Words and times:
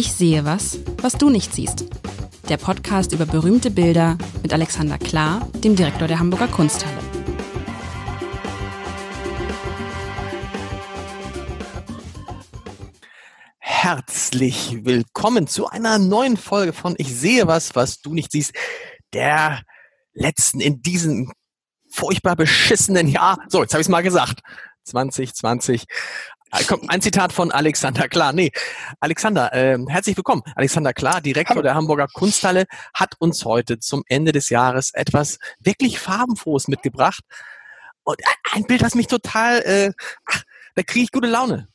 Ich 0.00 0.14
sehe 0.14 0.46
was, 0.46 0.78
was 1.02 1.12
du 1.12 1.28
nicht 1.28 1.54
siehst. 1.54 1.84
Der 2.48 2.56
Podcast 2.56 3.12
über 3.12 3.26
berühmte 3.26 3.70
Bilder 3.70 4.16
mit 4.42 4.50
Alexander 4.50 4.96
Klar, 4.96 5.46
dem 5.56 5.76
Direktor 5.76 6.08
der 6.08 6.18
Hamburger 6.18 6.48
Kunsthalle. 6.48 6.96
Herzlich 13.58 14.86
willkommen 14.86 15.46
zu 15.46 15.66
einer 15.68 15.98
neuen 15.98 16.38
Folge 16.38 16.72
von 16.72 16.94
Ich 16.96 17.14
sehe 17.14 17.46
was, 17.46 17.76
was 17.76 18.00
du 18.00 18.14
nicht 18.14 18.32
siehst. 18.32 18.54
Der 19.12 19.60
letzten 20.14 20.60
in 20.60 20.80
diesem 20.80 21.30
furchtbar 21.90 22.36
beschissenen 22.36 23.06
Jahr. 23.06 23.36
So, 23.48 23.60
jetzt 23.60 23.74
habe 23.74 23.82
ich 23.82 23.86
es 23.88 23.90
mal 23.90 24.02
gesagt. 24.02 24.40
2020. 24.84 25.84
Äh, 26.52 26.64
kommt 26.64 26.90
ein 26.90 27.00
Zitat 27.00 27.32
von 27.32 27.52
Alexander 27.52 28.08
Klar. 28.08 28.32
Nee, 28.32 28.50
Alexander, 28.98 29.52
äh, 29.52 29.78
herzlich 29.88 30.16
willkommen. 30.16 30.42
Alexander 30.56 30.92
Klar, 30.92 31.20
Direktor 31.20 31.56
Hallo. 31.56 31.62
der 31.62 31.74
Hamburger 31.74 32.08
Kunsthalle, 32.08 32.64
hat 32.92 33.14
uns 33.18 33.44
heute 33.44 33.78
zum 33.78 34.02
Ende 34.08 34.32
des 34.32 34.48
Jahres 34.48 34.92
etwas 34.92 35.38
wirklich 35.60 35.98
farbenfrohes 35.98 36.68
mitgebracht. 36.68 37.22
Und 38.02 38.18
ein 38.52 38.64
Bild, 38.64 38.82
was 38.82 38.94
mich 38.94 39.06
total, 39.06 39.60
äh, 39.60 39.92
ach, 40.26 40.42
da 40.74 40.82
kriege 40.82 41.04
ich 41.04 41.12
gute 41.12 41.28
Laune. 41.28 41.68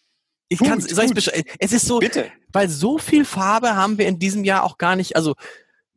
Ich 0.50 0.60
kann 0.60 0.80
es 0.80 1.72
ist 1.72 1.86
so, 1.88 2.00
Bitte. 2.00 2.32
weil 2.50 2.70
so 2.70 2.98
viel 2.98 3.26
Farbe 3.26 3.76
haben 3.76 3.98
wir 3.98 4.08
in 4.08 4.20
diesem 4.20 4.44
Jahr 4.44 4.64
auch 4.64 4.78
gar 4.78 4.96
nicht, 4.96 5.16
also 5.16 5.34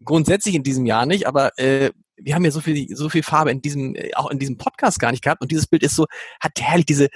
grundsätzlich 0.05 0.55
in 0.55 0.63
diesem 0.63 0.87
Jahr 0.87 1.05
nicht, 1.05 1.27
aber 1.27 1.59
äh, 1.59 1.91
wir 2.21 2.35
haben 2.35 2.45
ja 2.45 2.51
so 2.51 2.61
viel, 2.61 2.95
so 2.95 3.09
viel 3.09 3.23
Farbe 3.23 3.51
in 3.51 3.63
diesem, 3.63 3.95
äh, 3.95 4.11
auch 4.15 4.31
in 4.31 4.39
diesem 4.39 4.57
Podcast 4.57 4.99
gar 4.99 5.11
nicht 5.11 5.23
gehabt. 5.23 5.43
Und 5.43 5.51
dieses 5.51 5.67
Bild 5.67 5.83
ist 5.83 5.95
so, 5.95 6.07
hat 6.41 6.53
herrlich 6.61 6.87
diese, 6.87 7.09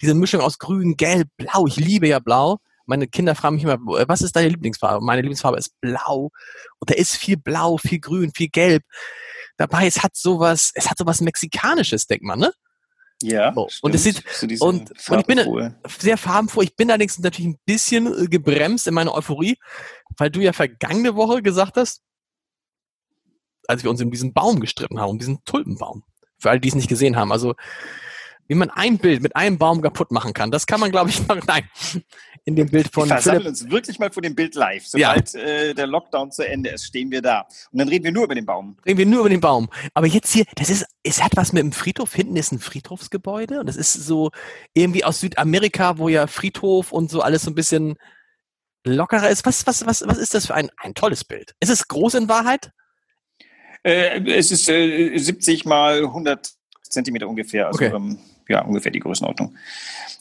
diese 0.00 0.14
Mischung 0.14 0.40
aus 0.40 0.58
Grün, 0.58 0.96
Gelb, 0.96 1.28
Blau. 1.36 1.66
Ich 1.66 1.76
liebe 1.76 2.08
ja 2.08 2.18
Blau. 2.18 2.58
Meine 2.86 3.06
Kinder 3.06 3.34
fragen 3.34 3.56
mich 3.56 3.64
immer, 3.64 3.74
äh, 3.98 4.08
was 4.08 4.22
ist 4.22 4.34
deine 4.34 4.48
Lieblingsfarbe? 4.48 5.04
Meine 5.04 5.22
Lieblingsfarbe 5.22 5.58
ist 5.58 5.80
Blau. 5.80 6.30
Und 6.78 6.90
da 6.90 6.94
ist 6.94 7.16
viel 7.16 7.36
Blau, 7.36 7.78
viel 7.78 8.00
Grün, 8.00 8.32
viel 8.34 8.48
Gelb. 8.48 8.82
Dabei, 9.56 9.86
es 9.86 10.02
hat 10.02 10.16
sowas, 10.16 10.72
es 10.74 10.90
hat 10.90 10.98
sowas 10.98 11.20
Mexikanisches, 11.20 12.06
denkt 12.06 12.24
man, 12.24 12.38
ne? 12.38 12.52
Ja. 13.22 13.52
So. 13.54 13.68
Und 13.82 13.94
es 13.94 14.04
sieht 14.04 14.22
und, 14.60 14.90
und 15.10 15.20
ich 15.20 15.26
bin 15.26 15.74
sehr 15.98 16.16
farbenfroh. 16.16 16.62
Ich 16.62 16.74
bin 16.74 16.90
allerdings 16.90 17.18
natürlich 17.18 17.50
ein 17.50 17.58
bisschen 17.66 18.06
äh, 18.06 18.26
gebremst 18.26 18.86
in 18.86 18.94
meiner 18.94 19.14
Euphorie, 19.14 19.58
weil 20.16 20.30
du 20.30 20.40
ja 20.40 20.52
vergangene 20.52 21.14
Woche 21.14 21.42
gesagt 21.42 21.76
hast, 21.76 22.00
als 23.70 23.82
wir 23.82 23.90
uns 23.90 24.02
um 24.02 24.10
diesen 24.10 24.32
Baum 24.32 24.60
gestritten 24.60 25.00
haben, 25.00 25.10
um 25.10 25.18
diesen 25.18 25.44
Tulpenbaum. 25.44 26.02
Für 26.38 26.50
alle, 26.50 26.60
die 26.60 26.68
es 26.68 26.74
nicht 26.74 26.88
gesehen 26.88 27.16
haben. 27.16 27.32
Also, 27.32 27.54
wie 28.48 28.56
man 28.56 28.70
ein 28.70 28.98
Bild 28.98 29.22
mit 29.22 29.36
einem 29.36 29.58
Baum 29.58 29.80
kaputt 29.80 30.10
machen 30.10 30.32
kann, 30.32 30.50
das 30.50 30.66
kann 30.66 30.80
man, 30.80 30.90
glaube 30.90 31.10
ich, 31.10 31.24
machen. 31.28 31.42
Nein, 31.46 31.68
in 32.44 32.56
dem 32.56 32.68
Bild 32.68 32.92
von. 32.92 33.08
Wir 33.08 33.14
versammeln 33.14 33.46
uns 33.46 33.70
wirklich 33.70 33.98
mal 33.98 34.10
vor 34.10 34.22
dem 34.22 34.34
Bild 34.34 34.54
live. 34.54 34.84
Sobald 34.86 35.32
ja. 35.34 35.40
äh, 35.40 35.74
der 35.74 35.86
Lockdown 35.86 36.32
zu 36.32 36.46
Ende 36.46 36.70
ist, 36.70 36.86
stehen 36.86 37.10
wir 37.10 37.22
da. 37.22 37.46
Und 37.70 37.78
dann 37.78 37.88
reden 37.88 38.04
wir 38.04 38.12
nur 38.12 38.24
über 38.24 38.34
den 38.34 38.46
Baum. 38.46 38.76
Reden 38.84 38.98
wir 38.98 39.06
nur 39.06 39.20
über 39.20 39.28
den 39.28 39.40
Baum. 39.40 39.68
Aber 39.94 40.06
jetzt 40.06 40.32
hier, 40.32 40.44
das 40.56 40.68
ist, 40.68 40.84
es 41.02 41.22
hat 41.22 41.36
was 41.36 41.52
mit 41.52 41.62
dem 41.62 41.72
Friedhof. 41.72 42.12
Hinten 42.12 42.36
ist 42.36 42.52
ein 42.52 42.58
Friedhofsgebäude 42.58 43.60
und 43.60 43.66
das 43.66 43.76
ist 43.76 43.92
so 43.92 44.30
irgendwie 44.74 45.04
aus 45.04 45.20
Südamerika, 45.20 45.98
wo 45.98 46.08
ja 46.08 46.26
Friedhof 46.26 46.90
und 46.90 47.10
so 47.10 47.20
alles 47.20 47.42
so 47.42 47.50
ein 47.50 47.54
bisschen 47.54 47.96
lockerer 48.84 49.28
ist. 49.28 49.46
Was, 49.46 49.66
was, 49.66 49.86
was, 49.86 50.02
was 50.06 50.18
ist 50.18 50.34
das 50.34 50.46
für 50.46 50.54
ein, 50.54 50.70
ein 50.78 50.94
tolles 50.94 51.24
Bild? 51.24 51.54
Ist 51.60 51.70
es 51.70 51.86
groß 51.86 52.14
in 52.14 52.28
Wahrheit? 52.28 52.72
Äh, 53.82 54.20
es 54.32 54.50
ist 54.50 54.68
äh, 54.68 55.16
70 55.16 55.64
mal 55.64 56.04
100 56.04 56.50
Zentimeter 56.82 57.28
ungefähr, 57.28 57.68
also 57.68 57.76
okay. 57.76 57.94
ähm, 57.94 58.18
ja, 58.48 58.62
ungefähr 58.62 58.90
die 58.90 58.98
Größenordnung. 58.98 59.56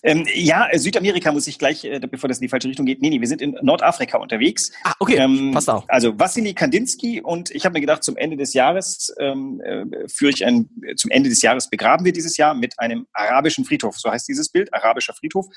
Ähm, 0.04 0.26
ja, 0.34 0.68
äh, 0.70 0.78
Südamerika 0.78 1.32
muss 1.32 1.48
ich 1.48 1.58
gleich, 1.58 1.84
äh, 1.84 2.00
bevor 2.00 2.28
das 2.28 2.38
in 2.38 2.44
die 2.44 2.48
falsche 2.48 2.70
Richtung 2.70 2.86
geht. 2.86 3.02
Nee, 3.02 3.10
nee, 3.10 3.20
wir 3.20 3.28
sind 3.28 3.42
in 3.42 3.58
Nordafrika 3.62 4.18
unterwegs. 4.18 4.72
Ah, 4.84 4.94
okay, 5.00 5.18
ähm, 5.18 5.52
passt 5.52 5.70
auch. 5.70 5.84
Also 5.90 6.18
Wassily 6.18 6.54
Kandinsky 6.54 7.22
und 7.22 7.50
ich 7.52 7.66
habe 7.66 7.74
mir 7.74 7.82
gedacht, 7.82 8.04
zum 8.04 8.16
Ende 8.16 8.38
des 8.38 8.54
Jahres 8.54 9.14
ähm, 9.20 9.60
äh, 9.62 10.08
führe 10.08 10.32
ich 10.32 10.46
ein, 10.46 10.70
zum 10.96 11.12
Ende 11.12 11.30
des 11.30 11.42
Jahres 11.42 11.70
begraben 11.70 12.06
wir 12.06 12.14
dieses 12.14 12.38
Jahr 12.38 12.54
mit 12.54 12.80
einem 12.80 13.08
arabischen 13.14 13.66
Friedhof. 13.66 13.98
So 13.98 14.10
heißt 14.10 14.28
dieses 14.28 14.50
Bild, 14.50 14.74
arabischer 14.74 15.14
Friedhof, 15.14 15.48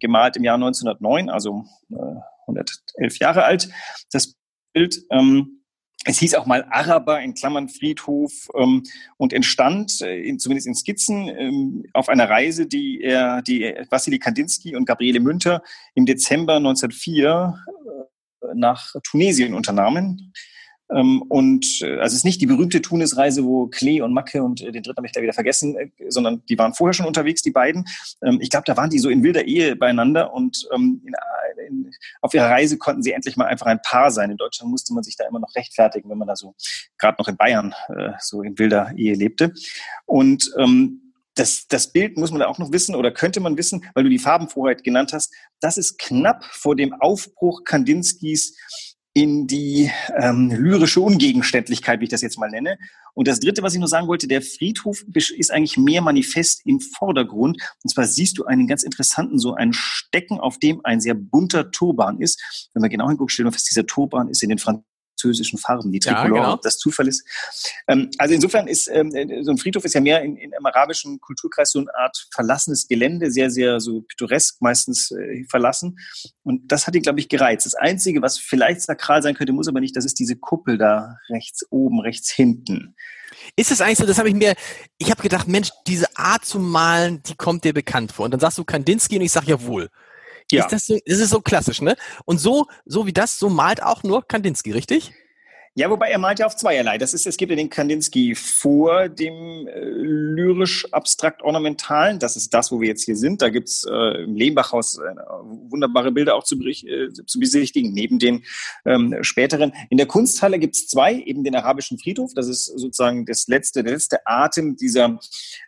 gemalt 0.00 0.36
im 0.36 0.44
Jahr 0.44 0.54
1909, 0.54 1.28
also 1.28 1.64
äh, 1.90 2.20
111 2.48 3.18
Jahre 3.18 3.44
alt. 3.44 3.68
Das 4.10 4.34
Bild 4.72 5.02
ähm, 5.10 5.61
es 6.04 6.18
hieß 6.18 6.34
auch 6.34 6.46
mal 6.46 6.66
Araber 6.70 7.20
in 7.20 7.34
Klammern 7.34 7.68
Friedhof 7.68 8.48
ähm, 8.56 8.82
und 9.18 9.32
entstand, 9.32 10.00
äh, 10.00 10.20
in, 10.20 10.38
zumindest 10.38 10.66
in 10.66 10.74
Skizzen, 10.74 11.28
ähm, 11.28 11.84
auf 11.92 12.08
einer 12.08 12.28
Reise, 12.28 12.66
die 12.66 13.00
er, 13.00 13.42
die 13.42 13.62
Wassily 13.90 14.18
Kandinsky 14.18 14.74
und 14.74 14.84
Gabriele 14.84 15.20
Münter 15.20 15.62
im 15.94 16.06
Dezember 16.06 16.56
1904 16.56 17.54
äh, 18.42 18.46
nach 18.54 18.94
Tunesien 19.04 19.54
unternahmen. 19.54 20.32
Ähm, 20.94 21.22
und 21.22 21.80
äh, 21.82 21.98
also 21.98 22.12
es 22.12 22.14
ist 22.14 22.24
nicht 22.24 22.40
die 22.40 22.46
berühmte 22.46 22.82
Tunis-Reise, 22.82 23.44
wo 23.44 23.66
Klee 23.66 24.00
und 24.00 24.12
Macke 24.12 24.42
und 24.42 24.60
äh, 24.60 24.72
den 24.72 24.82
dritten 24.82 24.96
habe 24.96 25.06
ich 25.06 25.12
da 25.12 25.22
wieder 25.22 25.32
vergessen, 25.32 25.76
äh, 25.76 25.90
sondern 26.08 26.42
die 26.46 26.58
waren 26.58 26.74
vorher 26.74 26.92
schon 26.92 27.06
unterwegs, 27.06 27.42
die 27.42 27.50
beiden. 27.50 27.86
Ähm, 28.22 28.38
ich 28.40 28.50
glaube, 28.50 28.64
da 28.66 28.76
waren 28.76 28.90
die 28.90 28.98
so 28.98 29.08
in 29.08 29.22
wilder 29.22 29.44
Ehe 29.44 29.76
beieinander 29.76 30.32
und 30.32 30.68
ähm, 30.74 31.02
in, 31.04 31.66
in, 31.66 31.90
auf 32.20 32.34
ihrer 32.34 32.50
Reise 32.50 32.78
konnten 32.78 33.02
sie 33.02 33.12
endlich 33.12 33.36
mal 33.36 33.46
einfach 33.46 33.66
ein 33.66 33.80
Paar 33.82 34.10
sein. 34.10 34.30
In 34.30 34.36
Deutschland 34.36 34.70
musste 34.70 34.94
man 34.94 35.02
sich 35.02 35.16
da 35.16 35.26
immer 35.26 35.40
noch 35.40 35.54
rechtfertigen, 35.54 36.10
wenn 36.10 36.18
man 36.18 36.28
da 36.28 36.36
so 36.36 36.54
gerade 36.98 37.16
noch 37.18 37.28
in 37.28 37.36
Bayern 37.36 37.74
äh, 37.88 38.12
so 38.20 38.42
in 38.42 38.58
wilder 38.58 38.92
Ehe 38.96 39.14
lebte. 39.14 39.52
Und 40.06 40.52
ähm, 40.58 41.02
das, 41.34 41.66
das 41.66 41.92
Bild 41.92 42.18
muss 42.18 42.30
man 42.30 42.40
da 42.40 42.46
auch 42.46 42.58
noch 42.58 42.72
wissen 42.72 42.94
oder 42.94 43.10
könnte 43.10 43.40
man 43.40 43.56
wissen, 43.56 43.84
weil 43.94 44.04
du 44.04 44.10
die 44.10 44.18
Farbenvorheit 44.18 44.84
genannt 44.84 45.12
hast. 45.12 45.32
Das 45.60 45.78
ist 45.78 45.98
knapp 45.98 46.44
vor 46.44 46.76
dem 46.76 46.92
Aufbruch 46.92 47.64
Kandinskis 47.64 48.56
in 49.14 49.46
die 49.46 49.90
ähm, 50.18 50.50
lyrische 50.50 51.00
Ungegenständlichkeit, 51.00 52.00
wie 52.00 52.04
ich 52.04 52.10
das 52.10 52.22
jetzt 52.22 52.38
mal 52.38 52.50
nenne. 52.50 52.78
Und 53.14 53.28
das 53.28 53.40
Dritte, 53.40 53.62
was 53.62 53.74
ich 53.74 53.78
nur 53.78 53.88
sagen 53.88 54.08
wollte, 54.08 54.26
der 54.26 54.40
Friedhof 54.40 55.04
ist 55.14 55.50
eigentlich 55.50 55.76
mehr 55.76 56.00
manifest 56.00 56.62
im 56.64 56.80
Vordergrund. 56.80 57.60
Und 57.82 57.90
zwar 57.90 58.06
siehst 58.06 58.38
du 58.38 58.44
einen 58.46 58.66
ganz 58.66 58.82
interessanten, 58.82 59.38
so 59.38 59.54
einen 59.54 59.74
Stecken, 59.74 60.40
auf 60.40 60.58
dem 60.58 60.80
ein 60.84 61.00
sehr 61.00 61.14
bunter 61.14 61.70
Turban 61.70 62.20
ist. 62.20 62.70
Wenn 62.72 62.80
man 62.80 62.90
genau 62.90 63.08
hinguckt, 63.08 63.32
stellen 63.32 63.48
wir 63.48 63.52
fest, 63.52 63.70
dieser 63.70 63.86
Turban 63.86 64.28
ist 64.28 64.42
in 64.42 64.48
den 64.48 64.58
Franz 64.58 64.82
französischen 65.22 65.58
Farben, 65.58 65.92
die 65.92 66.00
Tricolore, 66.00 66.36
ja, 66.36 66.44
genau. 66.44 66.56
das 66.62 66.78
Zufall 66.78 67.08
ist. 67.08 67.24
Ähm, 67.88 68.10
also 68.18 68.34
insofern 68.34 68.66
ist 68.66 68.88
ähm, 68.92 69.10
so 69.42 69.52
ein 69.52 69.58
Friedhof 69.58 69.84
ist 69.84 69.94
ja 69.94 70.00
mehr 70.00 70.22
in, 70.22 70.36
in 70.36 70.54
einem 70.54 70.66
arabischen 70.66 71.20
Kulturkreis 71.20 71.70
so 71.70 71.80
eine 71.80 71.94
Art 71.94 72.26
verlassenes 72.32 72.88
Gelände, 72.88 73.30
sehr, 73.30 73.50
sehr 73.50 73.80
so 73.80 74.02
pittoresk 74.02 74.60
meistens 74.60 75.10
äh, 75.12 75.44
verlassen. 75.48 75.98
Und 76.42 76.70
das 76.70 76.86
hat 76.86 76.94
ihn, 76.94 77.02
glaube 77.02 77.20
ich, 77.20 77.28
gereizt. 77.28 77.66
Das 77.66 77.74
Einzige, 77.74 78.22
was 78.22 78.38
vielleicht 78.38 78.82
sakral 78.82 79.22
sein 79.22 79.34
könnte, 79.34 79.52
muss 79.52 79.68
aber 79.68 79.80
nicht, 79.80 79.96
das 79.96 80.04
ist 80.04 80.18
diese 80.18 80.36
Kuppel 80.36 80.78
da 80.78 81.16
rechts 81.30 81.64
oben, 81.70 82.00
rechts 82.00 82.30
hinten. 82.30 82.94
Ist 83.56 83.70
es 83.70 83.80
eigentlich 83.80 83.98
so, 83.98 84.06
das 84.06 84.18
habe 84.18 84.28
ich 84.28 84.34
mir, 84.34 84.54
ich 84.98 85.10
habe 85.10 85.22
gedacht, 85.22 85.48
Mensch, 85.48 85.70
diese 85.86 86.06
Art 86.16 86.44
zu 86.44 86.58
malen, 86.58 87.22
die 87.22 87.34
kommt 87.34 87.64
dir 87.64 87.72
bekannt 87.72 88.12
vor. 88.12 88.24
Und 88.24 88.32
dann 88.32 88.40
sagst 88.40 88.58
du 88.58 88.64
Kandinsky 88.64 89.16
und 89.16 89.22
ich 89.22 89.32
sage 89.32 89.46
jawohl. 89.46 89.88
Ja. 90.52 90.64
Ist 90.64 90.72
das, 90.72 90.86
so, 90.86 90.98
ist 91.04 91.30
so 91.30 91.40
klassisch, 91.40 91.80
ne? 91.80 91.96
Und 92.24 92.38
so, 92.38 92.66
so 92.84 93.06
wie 93.06 93.12
das, 93.12 93.38
so 93.38 93.48
malt 93.48 93.82
auch 93.82 94.02
nur 94.02 94.26
Kandinsky, 94.26 94.72
richtig? 94.72 95.12
Ja, 95.74 95.88
wobei 95.88 96.10
er 96.10 96.18
malt 96.18 96.38
ja 96.38 96.44
auf 96.44 96.54
zweierlei. 96.54 96.98
Das 96.98 97.14
ist, 97.14 97.26
es 97.26 97.38
gibt 97.38 97.48
ja 97.48 97.56
den 97.56 97.70
Kandinsky 97.70 98.34
vor 98.34 99.08
dem 99.08 99.66
äh, 99.66 99.80
lyrisch-abstrakt-ornamentalen. 99.80 102.18
Das 102.18 102.36
ist 102.36 102.52
das, 102.52 102.70
wo 102.70 102.82
wir 102.82 102.88
jetzt 102.88 103.04
hier 103.04 103.16
sind. 103.16 103.40
Da 103.40 103.48
gibt's 103.48 103.86
äh, 103.90 104.24
im 104.24 104.34
Lehmbachhaus 104.34 104.98
äh, 104.98 105.14
wunderbare 105.70 106.12
Bilder 106.12 106.34
auch 106.34 106.44
zu, 106.44 106.60
äh, 106.60 107.10
zu 107.10 107.40
besichtigen, 107.40 107.94
neben 107.94 108.18
den 108.18 108.44
ähm, 108.84 109.16
späteren. 109.22 109.72
In 109.88 109.96
der 109.96 110.06
Kunsthalle 110.06 110.58
gibt's 110.58 110.88
zwei, 110.88 111.14
eben 111.14 111.42
den 111.42 111.56
arabischen 111.56 111.98
Friedhof. 111.98 112.34
Das 112.34 112.48
ist 112.48 112.66
sozusagen 112.66 113.24
das 113.24 113.48
letzte, 113.48 113.82
der 113.82 113.94
letzte 113.94 114.26
Atem 114.26 114.76
dieser 114.76 115.18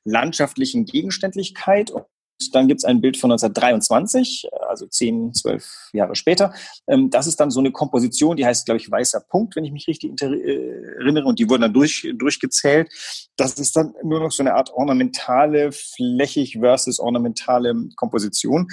landschaftlichen 0.05 0.85
Gegenständlichkeit. 0.85 1.95
Dann 2.53 2.69
gibt 2.69 2.81
es 2.81 2.85
ein 2.85 3.01
Bild 3.01 3.17
von 3.17 3.31
1923, 3.31 4.49
also 4.69 4.87
zehn, 4.87 5.33
zwölf 5.33 5.89
Jahre 5.93 6.15
später. 6.15 6.53
Ähm, 6.87 7.11
das 7.11 7.27
ist 7.27 7.39
dann 7.41 7.51
so 7.51 7.61
eine 7.61 7.73
Komposition, 7.73 8.37
die 8.37 8.45
heißt, 8.45 8.67
glaube 8.67 8.79
ich, 8.79 8.91
Weißer 8.91 9.21
Punkt, 9.21 9.57
wenn 9.57 9.65
ich 9.65 9.73
mich 9.73 9.87
richtig 9.87 10.21
äh, 10.21 10.27
erinnere. 10.99 11.27
Und 11.27 11.39
die 11.39 11.49
wurden 11.49 11.63
dann 11.63 11.73
durch, 11.73 12.09
durchgezählt. 12.17 12.93
Das 13.37 13.55
ist 13.59 13.77
dann 13.77 13.95
nur 14.03 14.21
noch 14.21 14.33
so 14.33 14.43
eine 14.43 14.55
Art 14.55 14.73
ornamentale, 14.73 15.73
flächig 15.73 16.59
versus 16.61 16.99
ornamentale 16.99 17.75
Komposition. 17.97 18.69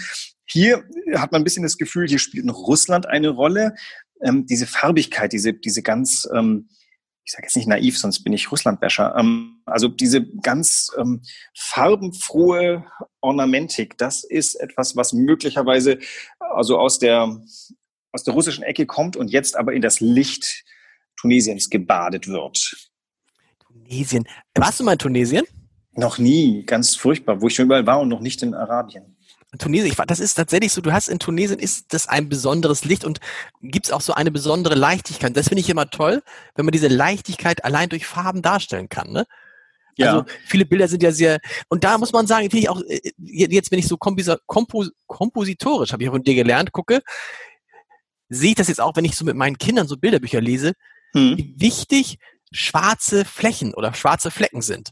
Hier 0.46 0.84
hat 1.16 1.32
man 1.32 1.42
ein 1.42 1.46
bisschen 1.46 1.64
das 1.64 1.78
Gefühl, 1.78 2.08
hier 2.08 2.20
spielt 2.20 2.46
noch 2.46 2.68
Russland 2.68 3.06
eine 3.08 3.30
Rolle. 3.30 3.76
Ähm, 4.22 4.46
diese 4.46 4.68
Farbigkeit, 4.68 5.34
diese, 5.34 5.54
diese 5.54 5.82
ganz, 5.82 6.28
ähm, 6.34 6.68
ich 7.24 7.32
sage 7.32 7.44
jetzt 7.44 7.56
nicht 7.56 7.68
naiv, 7.68 7.98
sonst 7.98 8.24
bin 8.24 8.34
ich 8.34 8.52
Russlandbäscher. 8.52 9.16
Ähm, 9.18 9.62
also 9.66 9.88
diese 9.88 10.26
ganz 10.42 10.92
ähm, 10.98 11.22
farbenfrohe 11.56 12.86
Ornamentik, 13.22 13.98
das 13.98 14.24
ist 14.24 14.56
etwas, 14.56 14.96
was 14.96 15.14
möglicherweise 15.14 16.00
also 16.40 16.80
aus 16.80 17.00
der 17.00 17.42
aus 18.14 18.24
der 18.24 18.34
russischen 18.34 18.64
Ecke 18.64 18.86
kommt 18.86 19.16
und 19.16 19.30
jetzt 19.30 19.56
aber 19.56 19.74
in 19.74 19.82
das 19.82 20.02
Licht 20.02 20.66
Tunesiens 21.16 21.70
gebadet 21.70 22.28
wird. 22.28 22.90
Tunesien. 23.60 24.28
Warst 24.56 24.80
du 24.80 24.84
mal 24.84 24.94
in 24.94 24.98
Tunesien? 24.98 25.46
Noch 25.94 26.18
nie, 26.18 26.64
ganz 26.64 26.96
furchtbar, 26.96 27.42
wo 27.42 27.48
ich 27.48 27.56
schon 27.56 27.66
überall 27.66 27.86
war 27.86 28.00
und 28.00 28.10
noch 28.10 28.22
nicht 28.22 28.42
in 28.44 28.54
Arabien. 28.54 29.11
Tunesien, 29.58 29.88
ich, 29.88 29.96
das 29.96 30.20
ist 30.20 30.36
tatsächlich 30.36 30.72
so, 30.72 30.82
du 30.82 30.94
hast 30.94 31.10
in 31.10 31.20
Tunesien 31.20 31.60
ist 31.60 31.94
das 31.94 32.08
ein 32.08 32.30
besonderes 32.30 32.86
Licht 32.86 33.04
und 33.04 33.20
gibt's 33.62 33.92
auch 33.92 34.02
so 34.02 34.14
eine 34.14 34.32
besondere 34.32 34.76
Leichtigkeit. 34.76 35.36
Das 35.36 35.50
finde 35.50 35.62
ich 35.62 35.70
immer 35.70 35.90
toll, 35.90 36.24
wenn 36.56 36.66
man 36.66 36.72
diese 36.72 36.88
Leichtigkeit 36.88 37.66
allein 37.66 37.90
durch 37.90 38.06
Farben 38.06 38.42
darstellen 38.42 38.88
kann. 38.88 39.12
Ne? 39.12 39.26
Ja. 39.98 40.14
Also 40.14 40.26
viele 40.46 40.66
Bilder 40.66 40.88
sind 40.88 41.04
ja 41.04 41.12
sehr, 41.12 41.40
und 41.68 41.84
da 41.84 41.98
muss 41.98 42.14
man 42.14 42.28
sagen, 42.28 42.50
finde 42.50 42.60
ich 42.60 42.70
auch, 42.70 42.82
äh, 42.88 43.12
jetzt 43.18 43.72
wenn 43.72 43.80
ich 43.80 43.88
so 43.88 43.98
kompos, 43.98 44.30
kompos, 44.46 44.92
kompositorisch, 45.06 45.92
habe 45.92 46.04
ich 46.04 46.10
von 46.10 46.24
dir 46.24 46.36
gelernt, 46.36 46.72
gucke, 46.72 47.02
sehe 48.30 48.52
ich 48.52 48.56
das 48.56 48.70
jetzt 48.70 48.80
auch, 48.80 48.96
wenn 48.96 49.06
ich 49.06 49.16
so 49.16 49.26
mit 49.26 49.36
meinen 49.36 49.58
Kindern 49.58 49.88
so 49.88 49.98
Bilderbücher 49.98 50.40
lese, 50.40 50.74
hm. 51.14 51.38
wie 51.38 51.56
wichtig 51.58 52.20
schwarze 52.54 53.26
Flächen 53.26 53.74
oder 53.74 53.94
schwarze 53.94 54.32
Flecken 54.32 54.62
sind. 54.62 54.92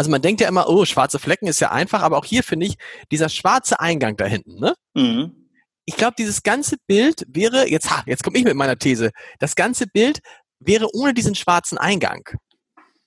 Also 0.00 0.10
man 0.10 0.22
denkt 0.22 0.40
ja 0.40 0.48
immer, 0.48 0.66
oh, 0.66 0.86
schwarze 0.86 1.18
Flecken 1.18 1.46
ist 1.46 1.60
ja 1.60 1.72
einfach, 1.72 2.00
aber 2.00 2.16
auch 2.16 2.24
hier 2.24 2.42
finde 2.42 2.64
ich, 2.64 2.76
dieser 3.12 3.28
schwarze 3.28 3.80
Eingang 3.80 4.16
da 4.16 4.24
hinten, 4.24 4.58
ne? 4.58 4.74
Mhm. 4.94 5.46
Ich 5.84 5.94
glaube, 5.94 6.14
dieses 6.18 6.42
ganze 6.42 6.76
Bild 6.86 7.26
wäre, 7.28 7.68
jetzt, 7.68 7.90
ha, 7.90 8.02
jetzt 8.06 8.24
komme 8.24 8.38
ich 8.38 8.44
mit 8.44 8.54
meiner 8.54 8.78
These, 8.78 9.10
das 9.40 9.56
ganze 9.56 9.86
Bild 9.86 10.20
wäre 10.58 10.88
ohne 10.94 11.12
diesen 11.12 11.34
schwarzen 11.34 11.76
Eingang 11.76 12.22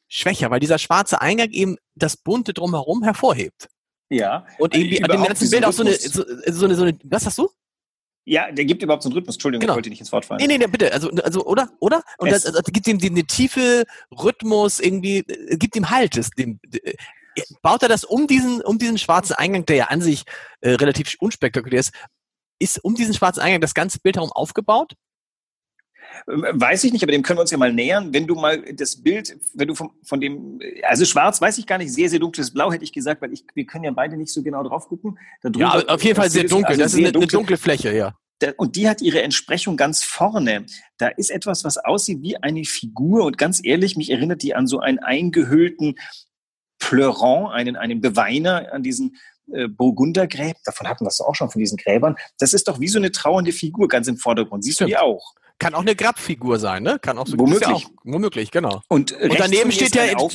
schwächer, 0.07 0.51
weil 0.51 0.59
dieser 0.59 0.77
schwarze 0.77 1.19
Eingang 1.19 1.49
eben 1.49 1.77
das 1.95 2.15
Bunte 2.15 2.53
drumherum 2.53 3.01
hervorhebt. 3.01 3.69
Ja. 4.11 4.45
Und 4.59 4.75
irgendwie 4.75 5.03
an 5.03 5.09
dem 5.09 5.23
ganzen 5.23 5.49
Bild 5.49 5.65
auch 5.65 5.73
so 5.73 5.81
eine, 5.81 5.93
so, 5.93 6.23
so, 6.45 6.65
eine, 6.65 6.75
so 6.75 6.83
eine, 6.83 6.95
was 7.05 7.25
hast 7.25 7.39
du? 7.39 7.49
Ja, 8.25 8.51
der 8.51 8.65
gibt 8.65 8.81
überhaupt 8.81 9.03
so 9.03 9.09
einen 9.09 9.17
Rhythmus. 9.17 9.35
Entschuldigung, 9.35 9.61
genau. 9.61 9.73
ich 9.73 9.77
wollte 9.77 9.89
nicht 9.89 9.99
ins 9.99 10.11
Wort 10.11 10.25
fallen. 10.25 10.39
Nee, 10.39 10.47
nee, 10.47 10.57
nee, 10.57 10.67
bitte. 10.67 10.93
Also, 10.93 11.09
also 11.09 11.45
oder? 11.45 11.69
Oder? 11.79 12.03
Und 12.17 12.29
es 12.29 12.43
das, 12.43 12.53
das 12.53 12.63
gibt 12.65 12.87
ihm 12.87 12.99
eine 13.01 13.25
tiefe 13.25 13.83
Rhythmus, 14.11 14.79
irgendwie, 14.79 15.19
äh, 15.19 15.57
gibt 15.57 15.75
ihm 15.75 15.89
Halt. 15.89 16.15
Das, 16.15 16.29
dem, 16.29 16.59
äh, 16.71 16.93
baut 17.61 17.83
er 17.83 17.89
das 17.89 18.03
um 18.05 18.27
diesen, 18.27 18.61
um 18.61 18.77
diesen 18.77 18.97
schwarzen 18.97 19.33
Eingang, 19.33 19.65
der 19.65 19.75
ja 19.75 19.85
an 19.85 20.01
sich 20.01 20.23
äh, 20.61 20.71
relativ 20.71 21.15
unspektakulär 21.19 21.79
ist, 21.79 21.91
ist 22.59 22.83
um 22.83 22.95
diesen 22.95 23.13
schwarzen 23.13 23.41
Eingang 23.41 23.61
das 23.61 23.73
ganze 23.73 23.99
Bild 23.99 24.15
herum 24.15 24.31
aufgebaut? 24.31 24.93
Ähm, 26.27 26.45
weiß 26.51 26.83
ich 26.83 26.93
nicht, 26.93 27.03
aber 27.03 27.11
dem 27.11 27.21
können 27.21 27.37
wir 27.37 27.41
uns 27.41 27.51
ja 27.51 27.57
mal 27.57 27.73
nähern. 27.73 28.13
Wenn 28.13 28.27
du 28.27 28.35
mal 28.35 28.61
das 28.73 29.01
Bild, 29.01 29.37
wenn 29.53 29.67
du 29.67 29.75
von, 29.75 29.91
von 30.03 30.21
dem, 30.21 30.59
also 30.83 31.05
schwarz 31.05 31.41
weiß 31.41 31.57
ich 31.57 31.67
gar 31.67 31.77
nicht, 31.77 31.93
sehr, 31.93 32.09
sehr 32.09 32.19
dunkles 32.19 32.51
Blau 32.51 32.71
hätte 32.71 32.83
ich 32.83 32.93
gesagt, 32.93 33.21
weil 33.21 33.33
ich, 33.33 33.45
wir 33.53 33.65
können 33.65 33.83
ja 33.83 33.91
beide 33.91 34.17
nicht 34.17 34.31
so 34.31 34.43
genau 34.43 34.63
drauf 34.63 34.87
gucken. 34.87 35.17
ja, 35.55 35.71
auf 35.87 36.03
jeden 36.03 36.15
Fall 36.15 36.29
sehr 36.29 36.45
dunkel. 36.45 36.71
Also 36.71 36.81
das 36.81 36.93
ist 36.93 36.99
eine, 36.99 37.11
dunkle, 37.11 37.29
eine 37.29 37.37
dunkle 37.37 37.57
Fläche, 37.57 37.95
ja. 37.95 38.13
Und 38.57 38.75
die 38.75 38.89
hat 38.89 39.01
ihre 39.01 39.21
Entsprechung 39.21 39.77
ganz 39.77 40.03
vorne. 40.03 40.65
Da 40.97 41.07
ist 41.07 41.31
etwas, 41.31 41.63
was 41.63 41.77
aussieht 41.77 42.21
wie 42.21 42.37
eine 42.37 42.65
Figur. 42.65 43.23
Und 43.25 43.37
ganz 43.37 43.61
ehrlich, 43.63 43.95
mich 43.95 44.09
erinnert 44.09 44.41
die 44.41 44.53
an 44.53 44.67
so 44.67 44.79
einen 44.79 44.99
eingehüllten 44.99 45.95
Pleurant, 46.79 47.53
einen, 47.53 47.77
einen 47.77 48.01
Beweiner 48.01 48.73
an 48.73 48.83
diesen 48.83 49.15
äh, 49.51 49.67
Burgundergräben. 49.67 50.59
Davon 50.65 50.87
hatten 50.87 51.05
wir 51.05 51.09
es 51.09 51.21
auch 51.21 51.35
schon, 51.35 51.49
von 51.49 51.59
diesen 51.59 51.77
Gräbern. 51.77 52.15
Das 52.37 52.53
ist 52.53 52.67
doch 52.67 52.79
wie 52.79 52.87
so 52.87 52.99
eine 52.99 53.11
trauernde 53.11 53.51
Figur 53.51 53.87
ganz 53.87 54.07
im 54.07 54.17
Vordergrund. 54.17 54.63
Siehst 54.63 54.77
Stimmt. 54.77 54.91
du 54.91 54.95
die 54.95 54.97
auch? 54.97 55.33
Kann 55.63 55.75
auch 55.75 55.81
eine 55.81 55.95
Grabfigur 55.95 56.59
sein, 56.59 56.83
ne? 56.83 56.99
Kann 56.99 57.17
auch 57.17 57.27
so 57.27 57.39
womöglich. 57.39 57.69
Ja 57.69 57.75
auch, 57.75 57.83
womöglich, 58.03 58.51
genau. 58.51 58.81
Und, 58.89 59.13
und 59.13 59.39
daneben 59.39 59.71
steht 59.71 59.95
ja, 59.95 60.15
auf, 60.17 60.33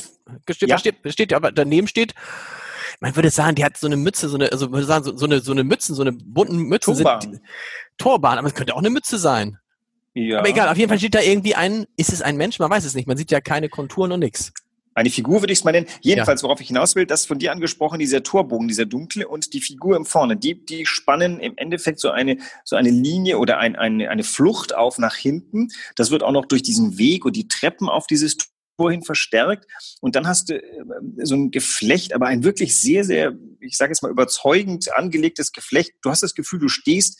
steht, 0.49 0.69
ja. 0.69 0.77
Steht, 0.77 0.95
steht, 1.05 1.33
aber 1.33 1.51
daneben 1.51 1.87
steht, 1.87 2.15
man 2.99 3.15
würde 3.15 3.29
sagen, 3.29 3.55
die 3.55 3.63
hat 3.63 3.77
so 3.77 3.87
eine 3.87 3.95
Mütze, 3.95 4.27
so 4.27 4.37
eine, 4.37 4.51
also 4.51 4.71
würde 4.71 4.85
sagen, 4.85 5.03
so, 5.03 5.15
so 5.15 5.25
eine, 5.25 5.41
so 5.41 5.51
eine 5.51 5.63
Mützen, 5.63 5.95
so 5.95 6.01
eine 6.01 6.13
bunten 6.13 6.63
Mützen 6.63 6.95
Turban. 6.95 7.21
sind 7.21 7.41
Torbahn, 7.97 8.37
aber 8.39 8.47
es 8.47 8.55
könnte 8.55 8.73
auch 8.73 8.79
eine 8.79 8.89
Mütze 8.89 9.19
sein. 9.19 9.59
Ja. 10.15 10.39
Aber 10.39 10.49
egal, 10.49 10.67
auf 10.67 10.77
jeden 10.77 10.89
Fall 10.89 10.97
steht 10.97 11.15
da 11.15 11.21
irgendwie 11.21 11.55
ein, 11.55 11.85
ist 11.95 12.11
es 12.11 12.21
ein 12.21 12.35
Mensch? 12.35 12.57
Man 12.59 12.69
weiß 12.71 12.83
es 12.83 12.95
nicht. 12.95 13.07
Man 13.07 13.15
sieht 13.15 13.31
ja 13.31 13.39
keine 13.39 13.69
Konturen 13.69 14.11
und 14.11 14.19
nichts. 14.19 14.51
Eine 14.93 15.09
Figur 15.09 15.41
würde 15.41 15.53
ich 15.53 15.59
es 15.59 15.65
mal 15.65 15.71
nennen. 15.71 15.87
Jedenfalls, 16.01 16.41
ja. 16.41 16.47
worauf 16.47 16.61
ich 16.61 16.67
hinaus 16.67 16.95
will, 16.95 17.05
das 17.05 17.25
von 17.25 17.39
dir 17.39 17.51
angesprochen, 17.51 17.99
dieser 17.99 18.23
Torbogen, 18.23 18.67
dieser 18.67 18.85
dunkle 18.85 19.27
und 19.27 19.53
die 19.53 19.61
Figur 19.61 19.95
im 19.95 20.05
Vorne, 20.05 20.35
die, 20.35 20.65
die 20.65 20.85
spannen 20.85 21.39
im 21.39 21.53
Endeffekt 21.57 21.99
so 21.99 22.09
eine, 22.09 22.37
so 22.65 22.75
eine 22.75 22.89
Linie 22.89 23.37
oder 23.37 23.59
ein, 23.59 23.75
eine, 23.75 24.09
eine 24.09 24.23
Flucht 24.23 24.75
auf 24.75 24.97
nach 24.97 25.15
hinten. 25.15 25.69
Das 25.95 26.11
wird 26.11 26.23
auch 26.23 26.31
noch 26.31 26.45
durch 26.45 26.63
diesen 26.63 26.97
Weg 26.97 27.25
und 27.25 27.35
die 27.35 27.47
Treppen 27.47 27.87
auf 27.87 28.07
dieses 28.07 28.37
Tor 28.77 28.91
hin 28.91 29.03
verstärkt. 29.03 29.65
Und 30.01 30.15
dann 30.15 30.27
hast 30.27 30.49
du 30.49 30.55
äh, 30.55 30.61
so 31.23 31.35
ein 31.35 31.51
Geflecht, 31.51 32.13
aber 32.13 32.27
ein 32.27 32.43
wirklich 32.43 32.79
sehr, 32.79 33.03
sehr, 33.03 33.33
ich 33.59 33.77
sage 33.77 33.91
jetzt 33.91 34.01
mal, 34.01 34.11
überzeugend 34.11 34.93
angelegtes 34.95 35.51
Geflecht. 35.51 35.93
Du 36.01 36.09
hast 36.09 36.23
das 36.23 36.33
Gefühl, 36.33 36.59
du 36.59 36.69
stehst 36.69 37.19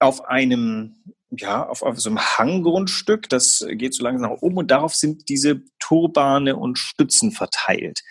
auf 0.00 0.24
einem 0.24 0.96
ja, 1.30 1.66
auf, 1.66 1.82
auf 1.82 2.00
so 2.00 2.10
einem 2.10 2.18
Hanggrundstück, 2.18 3.28
das 3.28 3.64
geht 3.70 3.94
so 3.94 4.02
langsam 4.02 4.30
nach 4.30 4.42
oben 4.42 4.56
und 4.56 4.70
darauf 4.70 4.94
sind 4.94 5.28
diese 5.28 5.62
Turbane 5.78 6.56
und 6.56 6.78
Stützen 6.78 7.32
verteilt. 7.32 8.02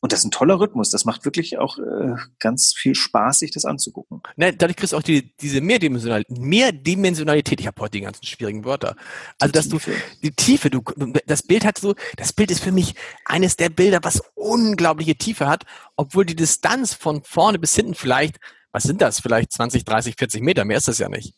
Und 0.00 0.12
das 0.12 0.20
ist 0.20 0.26
ein 0.26 0.30
toller 0.30 0.60
Rhythmus. 0.60 0.90
Das 0.90 1.04
macht 1.04 1.24
wirklich 1.24 1.58
auch 1.58 1.78
äh, 1.78 2.14
ganz 2.38 2.72
viel 2.72 2.94
Spaß, 2.94 3.40
sich 3.40 3.50
das 3.50 3.64
anzugucken. 3.64 4.22
Ne, 4.36 4.52
dadurch 4.52 4.76
kriegst 4.76 4.92
du 4.92 4.96
auch 4.96 5.02
die, 5.02 5.34
diese 5.38 5.60
Mehrdimensional 5.60 6.22
Mehrdimensionalität. 6.28 7.60
Ich 7.60 7.66
habe 7.66 7.80
heute 7.82 7.98
die 7.98 8.02
ganzen 8.02 8.24
schwierigen 8.24 8.64
Wörter. 8.64 8.94
Also, 9.40 9.50
dass 9.52 9.68
du 9.68 9.80
die 10.22 10.30
Tiefe, 10.30 10.70
du, 10.70 10.82
das 11.26 11.42
Bild 11.42 11.64
hat 11.64 11.78
so, 11.78 11.96
das 12.16 12.32
Bild 12.32 12.52
ist 12.52 12.62
für 12.62 12.70
mich 12.70 12.94
eines 13.24 13.56
der 13.56 13.70
Bilder, 13.70 13.98
was 14.02 14.22
unglaubliche 14.34 15.16
Tiefe 15.16 15.48
hat, 15.48 15.64
obwohl 15.96 16.24
die 16.24 16.36
Distanz 16.36 16.94
von 16.94 17.24
vorne 17.24 17.58
bis 17.58 17.74
hinten 17.74 17.94
vielleicht, 17.94 18.38
was 18.70 18.84
sind 18.84 19.02
das? 19.02 19.20
Vielleicht 19.20 19.52
20, 19.52 19.84
30, 19.84 20.14
40 20.16 20.42
Meter, 20.42 20.64
mehr 20.64 20.76
ist 20.76 20.86
das 20.86 20.98
ja 20.98 21.08
nicht. 21.08 21.34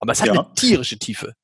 Aber 0.00 0.12
es 0.12 0.20
hat 0.20 0.28
ja. 0.28 0.32
eine 0.34 0.54
tierische 0.54 0.98
Tiefe. 0.98 1.34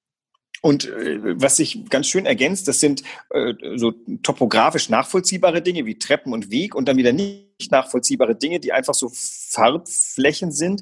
Und 0.64 0.86
äh, 0.86 1.18
was 1.38 1.58
sich 1.58 1.90
ganz 1.90 2.06
schön 2.06 2.24
ergänzt, 2.24 2.68
das 2.68 2.80
sind 2.80 3.02
äh, 3.28 3.52
so 3.76 3.92
topografisch 4.22 4.88
nachvollziehbare 4.88 5.60
Dinge 5.60 5.84
wie 5.84 5.98
Treppen 5.98 6.32
und 6.32 6.50
Weg 6.50 6.74
und 6.74 6.88
dann 6.88 6.96
wieder 6.96 7.12
nicht 7.12 7.70
nachvollziehbare 7.70 8.34
Dinge, 8.34 8.60
die 8.60 8.72
einfach 8.72 8.94
so 8.94 9.10
Farbflächen 9.12 10.52
sind. 10.52 10.80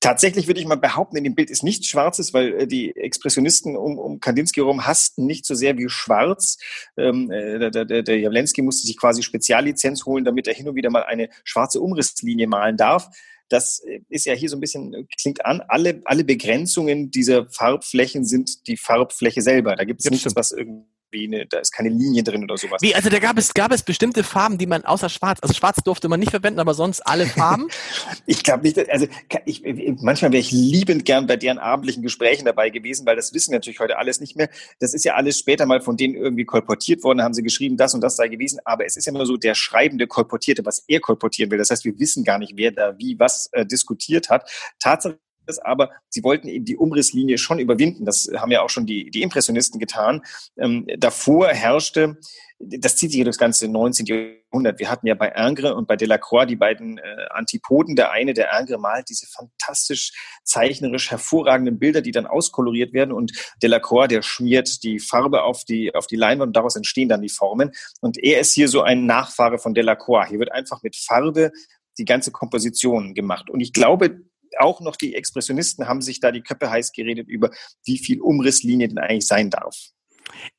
Tatsächlich 0.00 0.46
würde 0.46 0.60
ich 0.60 0.66
mal 0.66 0.76
behaupten, 0.76 1.18
in 1.18 1.24
dem 1.24 1.34
Bild 1.34 1.50
ist 1.50 1.62
nichts 1.62 1.88
Schwarzes, 1.88 2.32
weil 2.32 2.54
äh, 2.54 2.66
die 2.66 2.96
Expressionisten 2.96 3.76
um, 3.76 3.98
um 3.98 4.18
Kandinsky 4.18 4.60
herum 4.60 4.86
hassten 4.86 5.26
nicht 5.26 5.44
so 5.44 5.54
sehr 5.54 5.76
wie 5.76 5.90
Schwarz. 5.90 6.56
Ähm, 6.96 7.30
äh, 7.30 7.70
der, 7.70 7.84
der, 7.84 8.02
der 8.02 8.18
Jawlensky 8.18 8.62
musste 8.62 8.86
sich 8.86 8.96
quasi 8.96 9.22
Speziallizenz 9.22 10.06
holen, 10.06 10.24
damit 10.24 10.46
er 10.46 10.54
hin 10.54 10.70
und 10.70 10.74
wieder 10.74 10.88
mal 10.88 11.02
eine 11.02 11.28
schwarze 11.44 11.82
Umrisslinie 11.82 12.46
malen 12.46 12.78
darf 12.78 13.10
das 13.48 13.82
ist 14.08 14.26
ja 14.26 14.34
hier 14.34 14.48
so 14.48 14.56
ein 14.56 14.60
bisschen, 14.60 15.08
klingt 15.20 15.44
an, 15.44 15.62
alle, 15.68 16.02
alle 16.04 16.24
Begrenzungen 16.24 17.10
dieser 17.10 17.48
Farbflächen 17.48 18.24
sind 18.24 18.66
die 18.66 18.76
Farbfläche 18.76 19.42
selber. 19.42 19.76
Da 19.76 19.84
gibt 19.84 20.00
es 20.00 20.10
nichts, 20.10 20.22
stimmt. 20.22 20.36
was 20.36 20.52
irgendwie 20.52 20.86
eine, 21.12 21.46
da 21.46 21.58
ist 21.58 21.72
keine 21.72 21.88
Linie 21.88 22.22
drin 22.22 22.44
oder 22.44 22.56
sowas. 22.56 22.80
Wie, 22.82 22.94
also 22.94 23.08
da 23.08 23.18
gab 23.18 23.38
es, 23.38 23.54
gab 23.54 23.72
es 23.72 23.82
bestimmte 23.82 24.24
Farben, 24.24 24.58
die 24.58 24.66
man 24.66 24.84
außer 24.84 25.08
Schwarz, 25.08 25.38
also 25.42 25.54
Schwarz 25.54 25.78
durfte 25.84 26.08
man 26.08 26.20
nicht 26.20 26.30
verwenden, 26.30 26.60
aber 26.60 26.74
sonst 26.74 27.00
alle 27.00 27.26
Farben? 27.26 27.68
ich 28.26 28.42
glaube 28.42 28.64
nicht, 28.64 28.78
also 28.90 29.06
ich, 29.44 29.62
manchmal 30.00 30.32
wäre 30.32 30.40
ich 30.40 30.50
liebend 30.50 31.04
gern 31.04 31.26
bei 31.26 31.36
deren 31.36 31.58
abendlichen 31.58 32.02
Gesprächen 32.02 32.44
dabei 32.44 32.70
gewesen, 32.70 33.06
weil 33.06 33.16
das 33.16 33.32
wissen 33.34 33.52
wir 33.52 33.58
natürlich 33.58 33.80
heute 33.80 33.98
alles 33.98 34.20
nicht 34.20 34.36
mehr. 34.36 34.48
Das 34.80 34.94
ist 34.94 35.04
ja 35.04 35.14
alles 35.14 35.38
später 35.38 35.66
mal 35.66 35.80
von 35.80 35.96
denen 35.96 36.14
irgendwie 36.14 36.44
kolportiert 36.44 37.02
worden, 37.04 37.18
da 37.18 37.24
haben 37.24 37.34
sie 37.34 37.42
geschrieben, 37.42 37.76
das 37.76 37.94
und 37.94 38.00
das 38.00 38.16
sei 38.16 38.28
gewesen, 38.28 38.60
aber 38.64 38.84
es 38.84 38.96
ist 38.96 39.06
ja 39.06 39.12
immer 39.12 39.26
so, 39.26 39.36
der 39.36 39.54
Schreibende 39.54 40.06
kolportierte, 40.06 40.64
was 40.64 40.84
er 40.88 41.00
kolportieren 41.00 41.50
will. 41.50 41.58
Das 41.58 41.70
heißt, 41.70 41.84
wir 41.84 41.98
wissen 41.98 42.24
gar 42.24 42.38
nicht, 42.38 42.52
wer 42.56 42.70
da 42.70 42.98
wie 42.98 43.18
was 43.18 43.48
äh, 43.52 43.64
diskutiert 43.64 44.30
hat. 44.30 44.50
Tatsache 44.78 45.18
ist, 45.48 45.64
aber 45.64 45.90
sie 46.08 46.22
wollten 46.22 46.48
eben 46.48 46.64
die 46.64 46.76
Umrisslinie 46.76 47.38
schon 47.38 47.58
überwinden. 47.58 48.04
Das 48.04 48.28
haben 48.36 48.50
ja 48.50 48.62
auch 48.62 48.70
schon 48.70 48.86
die, 48.86 49.10
die 49.10 49.22
Impressionisten 49.22 49.80
getan. 49.80 50.22
Ähm, 50.56 50.86
davor 50.98 51.48
herrschte, 51.48 52.18
das 52.60 52.96
zieht 52.96 53.12
sich 53.12 53.24
das 53.24 53.38
ganze 53.38 53.68
19. 53.68 54.06
Jahrhundert. 54.06 54.80
Wir 54.80 54.90
hatten 54.90 55.06
ja 55.06 55.14
bei 55.14 55.32
Ingres 55.36 55.72
und 55.72 55.86
bei 55.86 55.94
Delacroix 55.94 56.46
die 56.46 56.56
beiden 56.56 56.98
äh, 56.98 57.02
Antipoden. 57.30 57.94
Der 57.94 58.10
eine, 58.10 58.34
der 58.34 58.48
Ingres, 58.58 58.80
malt 58.80 59.08
diese 59.08 59.26
fantastisch 59.26 60.12
zeichnerisch 60.42 61.10
hervorragenden 61.10 61.78
Bilder, 61.78 62.00
die 62.00 62.10
dann 62.10 62.26
auskoloriert 62.26 62.92
werden 62.92 63.12
und 63.12 63.32
Delacroix, 63.62 64.08
der 64.08 64.22
schmiert 64.22 64.82
die 64.82 64.98
Farbe 64.98 65.42
auf 65.42 65.64
die, 65.64 65.94
auf 65.94 66.08
die 66.08 66.16
Leinwand 66.16 66.48
und 66.48 66.56
daraus 66.56 66.74
entstehen 66.74 67.08
dann 67.08 67.22
die 67.22 67.28
Formen. 67.28 67.70
Und 68.00 68.18
er 68.18 68.40
ist 68.40 68.54
hier 68.54 68.68
so 68.68 68.82
ein 68.82 69.06
Nachfahre 69.06 69.58
von 69.58 69.74
Delacroix. 69.74 70.28
Hier 70.28 70.40
wird 70.40 70.50
einfach 70.50 70.82
mit 70.82 70.96
Farbe 70.96 71.52
die 71.96 72.04
ganze 72.04 72.32
Komposition 72.32 73.14
gemacht. 73.14 73.50
Und 73.50 73.60
ich 73.60 73.72
glaube, 73.72 74.22
auch 74.58 74.80
noch 74.80 74.96
die 74.96 75.14
Expressionisten 75.14 75.86
haben 75.86 76.00
sich 76.00 76.20
da 76.20 76.32
die 76.32 76.42
Köpfe 76.42 76.70
heiß 76.70 76.92
geredet 76.92 77.28
über, 77.28 77.50
wie 77.84 77.98
viel 77.98 78.20
Umrisslinie 78.20 78.88
denn 78.88 78.98
eigentlich 78.98 79.26
sein 79.26 79.50
darf. 79.50 79.74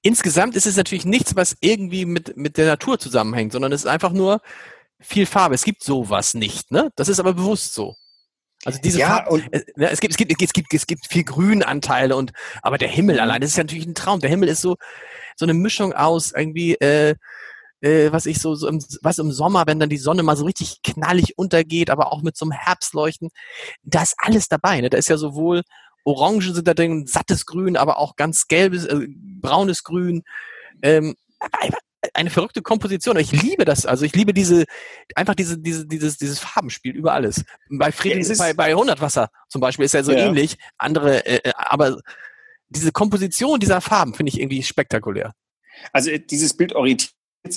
Insgesamt 0.02 0.56
ist 0.56 0.66
es 0.66 0.78
natürlich 0.78 1.06
nichts, 1.06 1.36
was 1.36 1.56
irgendwie 1.62 2.06
mit, 2.06 2.36
mit 2.38 2.58
der 2.58 2.66
Natur 2.66 3.00
zusammenhängt, 3.00 3.52
sondern 3.52 3.72
es 3.72 3.82
ist 3.82 3.88
einfach 3.88 4.12
nur 4.12 4.42
viel 5.00 5.26
Farbe. 5.26 5.56
Es 5.56 5.64
gibt 5.64 5.84
sowas 5.84 6.34
nicht, 6.34 6.72
ne? 6.72 6.90
Das 6.96 7.08
ist 7.08 7.20
aber 7.20 7.34
bewusst 7.34 7.74
so. 7.74 7.96
Also 8.66 8.80
diese 8.82 9.00
ja, 9.00 9.08
Farbe, 9.08 9.30
und 9.30 9.54
äh, 9.54 9.64
ne, 9.76 9.90
es, 9.90 10.02
gibt, 10.02 10.12
es, 10.12 10.18
gibt, 10.18 10.42
es, 10.42 10.54
gibt, 10.54 10.74
es 10.74 10.88
gibt 10.88 11.08
viel 11.08 11.24
Grünanteile 11.24 12.16
und 12.16 12.34
aber 12.62 12.78
der 12.78 12.90
Himmel 12.90 13.16
mhm. 13.16 13.22
allein, 13.22 13.42
das 13.42 13.52
ist 13.52 13.58
ja 13.58 13.64
natürlich 13.64 13.86
ein 13.86 13.96
Traum. 13.96 14.20
Der 14.20 14.30
Himmel 14.30 14.50
ist 14.50 14.62
so 14.62 14.76
so 15.40 15.46
eine 15.46 15.54
Mischung 15.54 15.94
aus 15.94 16.34
irgendwie 16.36 16.76
äh, 16.76 17.16
äh, 17.82 18.12
was 18.12 18.26
ich 18.26 18.40
so, 18.40 18.56
so 18.56 18.68
im, 18.68 18.84
was 19.02 19.18
im 19.18 19.32
Sommer, 19.32 19.66
wenn 19.68 19.80
dann 19.80 19.90
die 19.90 19.98
Sonne 19.98 20.24
mal 20.24 20.36
so 20.36 20.46
richtig 20.46 20.82
knallig 20.84 21.38
untergeht, 21.38 21.90
aber 21.90 22.12
auch 22.12 22.22
mit 22.22 22.38
so 22.38 22.46
einem 22.46 22.52
Herbstleuchten, 22.52 23.30
da 23.84 24.02
ist 24.04 24.16
alles 24.18 24.48
dabei. 24.48 24.82
Ne? 24.82 24.90
Da 24.90 24.98
ist 24.98 25.10
ja 25.10 25.18
sowohl 25.18 25.64
Orangen 26.06 26.42
sind 26.42 26.68
da 26.68 26.74
drin, 26.74 27.06
sattes 27.08 27.46
Grün, 27.46 27.78
aber 27.78 27.98
auch 27.98 28.16
ganz 28.16 28.48
gelbes, 28.48 28.86
äh, 28.86 29.08
braunes 29.10 29.84
Grün. 29.84 30.24
Ähm, 30.82 31.16
eine 32.14 32.30
verrückte 32.30 32.62
Komposition. 32.62 33.18
Ich 33.18 33.32
liebe 33.32 33.66
das. 33.66 33.86
Also 33.86 34.06
ich 34.06 34.16
liebe 34.16 34.34
diese, 34.34 34.66
einfach 35.16 35.36
diese, 35.36 35.58
diese, 35.58 35.86
dieses, 35.86 36.18
dieses 36.18 36.40
Farbenspiel 36.40 36.96
über 36.96 37.14
alles. 37.14 37.44
Bei 37.70 37.92
Friedrich, 37.92 38.28
ja, 38.28 38.36
bei, 38.38 38.54
bei 38.54 38.70
100 38.70 39.02
Wasser 39.02 39.30
zum 39.50 39.62
Beispiel 39.62 39.86
ist 39.86 39.94
ja 39.94 40.04
so 40.04 40.12
ja. 40.12 40.28
ähnlich. 40.28 40.58
Andere, 40.78 41.26
äh, 41.26 41.50
äh, 41.50 41.54
aber 41.56 42.00
diese 42.70 42.92
Komposition 42.92 43.60
dieser 43.60 43.82
Farben 43.82 44.14
finde 44.14 44.32
ich 44.32 44.40
irgendwie 44.40 44.64
spektakulär. 44.64 45.34
Also 45.92 46.10
äh, 46.10 46.20
dieses 46.20 46.56
Bild 46.56 46.74
orientiert 46.74 47.14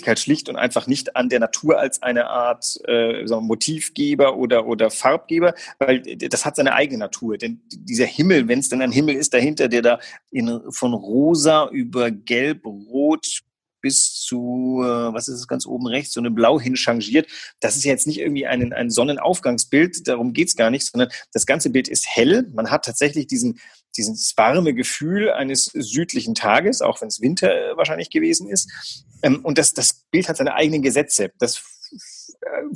halt 0.07 0.21
schlicht 0.21 0.49
und 0.49 0.57
einfach 0.57 0.87
nicht 0.87 1.17
an 1.17 1.29
der 1.29 1.41
Natur 1.41 1.79
als 1.79 2.03
eine 2.03 2.27
Art 2.27 2.79
äh, 2.87 3.27
wir, 3.27 3.41
Motivgeber 3.41 4.37
oder, 4.37 4.67
oder 4.67 4.91
Farbgeber, 4.91 5.55
weil 5.79 6.01
das 6.17 6.45
hat 6.45 6.57
seine 6.57 6.75
eigene 6.75 6.99
Natur. 6.99 7.37
Denn 7.37 7.61
dieser 7.71 8.07
Himmel, 8.07 8.49
wenn 8.49 8.61
es 8.61 8.69
denn 8.69 8.83
ein 8.83 8.93
Himmel 8.93 9.17
ist 9.17 9.35
dahinter, 9.35 9.69
der 9.69 9.83
da 9.83 9.99
in, 10.31 10.61
von 10.71 10.95
rosa 10.95 11.69
über 11.69 12.11
gelb, 12.11 12.65
rot, 12.65 13.43
bis 13.83 14.15
zu, 14.15 14.81
äh, 14.83 15.13
was 15.13 15.29
ist 15.29 15.41
es 15.41 15.49
ganz 15.49 15.67
oben 15.67 15.89
rechts, 15.89 16.15
so 16.15 16.21
eine 16.21 16.31
Blau 16.31 16.59
hinchangiert. 16.59 17.27
Das 17.61 17.77
ist 17.77 17.85
ja 17.85 17.91
jetzt 17.91 18.07
nicht 18.07 18.21
irgendwie 18.21 18.47
ein, 18.47 18.73
ein 18.73 18.91
Sonnenaufgangsbild, 18.91 20.07
darum 20.09 20.33
geht's 20.33 20.57
gar 20.57 20.71
nicht, 20.71 20.87
sondern 20.87 21.11
das 21.33 21.45
ganze 21.45 21.71
Bild 21.71 21.89
ist 21.89 22.07
hell. 22.09 22.49
Man 22.55 22.71
hat 22.71 22.85
tatsächlich 22.85 23.27
diesen, 23.27 23.59
dieses 23.97 24.33
warme 24.37 24.73
Gefühl 24.73 25.31
eines 25.31 25.65
südlichen 25.67 26.35
Tages, 26.35 26.81
auch 26.81 27.01
wenn 27.03 27.09
es 27.09 27.21
Winter 27.21 27.53
äh, 27.53 27.77
wahrscheinlich 27.77 28.11
gewesen 28.11 28.49
ist. 28.49 29.05
Ähm, 29.23 29.45
und 29.45 29.59
das, 29.59 29.73
das 29.73 30.05
Bild 30.11 30.29
hat 30.29 30.37
seine 30.37 30.55
eigenen 30.55 30.83
Gesetze. 30.83 31.33
Das 31.39 31.63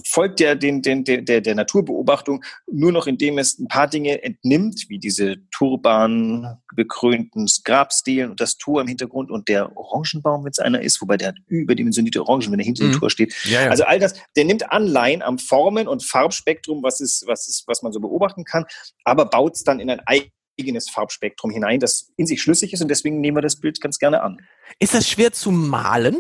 folgt 0.04 0.40
ja 0.40 0.54
den, 0.54 0.82
den, 0.82 1.04
der, 1.04 1.40
der 1.40 1.54
Naturbeobachtung 1.54 2.44
nur 2.70 2.92
noch, 2.92 3.06
indem 3.06 3.38
es 3.38 3.58
ein 3.58 3.68
paar 3.68 3.88
Dinge 3.88 4.22
entnimmt, 4.22 4.86
wie 4.88 4.98
diese 4.98 5.36
turban 5.50 6.58
bekrönten 6.74 7.46
Grabstelen 7.64 8.30
und 8.30 8.40
das 8.40 8.58
Tor 8.58 8.80
im 8.80 8.86
Hintergrund 8.86 9.30
und 9.30 9.48
der 9.48 9.76
Orangenbaum, 9.76 10.44
wenn 10.44 10.50
es 10.50 10.58
einer 10.58 10.82
ist, 10.82 11.00
wobei 11.00 11.16
der 11.16 11.28
hat 11.28 11.36
überdimensionierte 11.48 12.22
Orangen, 12.22 12.52
wenn 12.52 12.60
er 12.60 12.64
hinter 12.64 12.84
mhm. 12.84 12.92
dem 12.92 13.00
Tor 13.00 13.10
steht. 13.10 13.34
Ja, 13.44 13.62
ja. 13.62 13.70
Also 13.70 13.84
all 13.84 13.98
das, 13.98 14.14
der 14.36 14.44
nimmt 14.44 14.70
Anleihen 14.70 15.22
am 15.22 15.38
Formen- 15.38 15.88
und 15.88 16.04
Farbspektrum, 16.04 16.82
was 16.82 17.00
ist, 17.00 17.24
was 17.26 17.48
ist, 17.48 17.64
was 17.66 17.82
man 17.82 17.92
so 17.92 18.00
beobachten 18.00 18.44
kann, 18.44 18.64
aber 19.04 19.26
baut 19.26 19.56
es 19.56 19.64
dann 19.64 19.80
in 19.80 19.90
ein 19.90 20.00
eigenes 20.06 20.88
Farbspektrum 20.88 21.50
hinein, 21.50 21.80
das 21.80 22.12
in 22.16 22.26
sich 22.26 22.40
schlüssig 22.40 22.72
ist 22.72 22.82
und 22.82 22.88
deswegen 22.88 23.20
nehmen 23.20 23.36
wir 23.36 23.42
das 23.42 23.56
Bild 23.56 23.80
ganz 23.80 23.98
gerne 23.98 24.22
an. 24.22 24.38
Ist 24.78 24.94
das 24.94 25.08
schwer 25.08 25.32
zu 25.32 25.50
malen? 25.50 26.16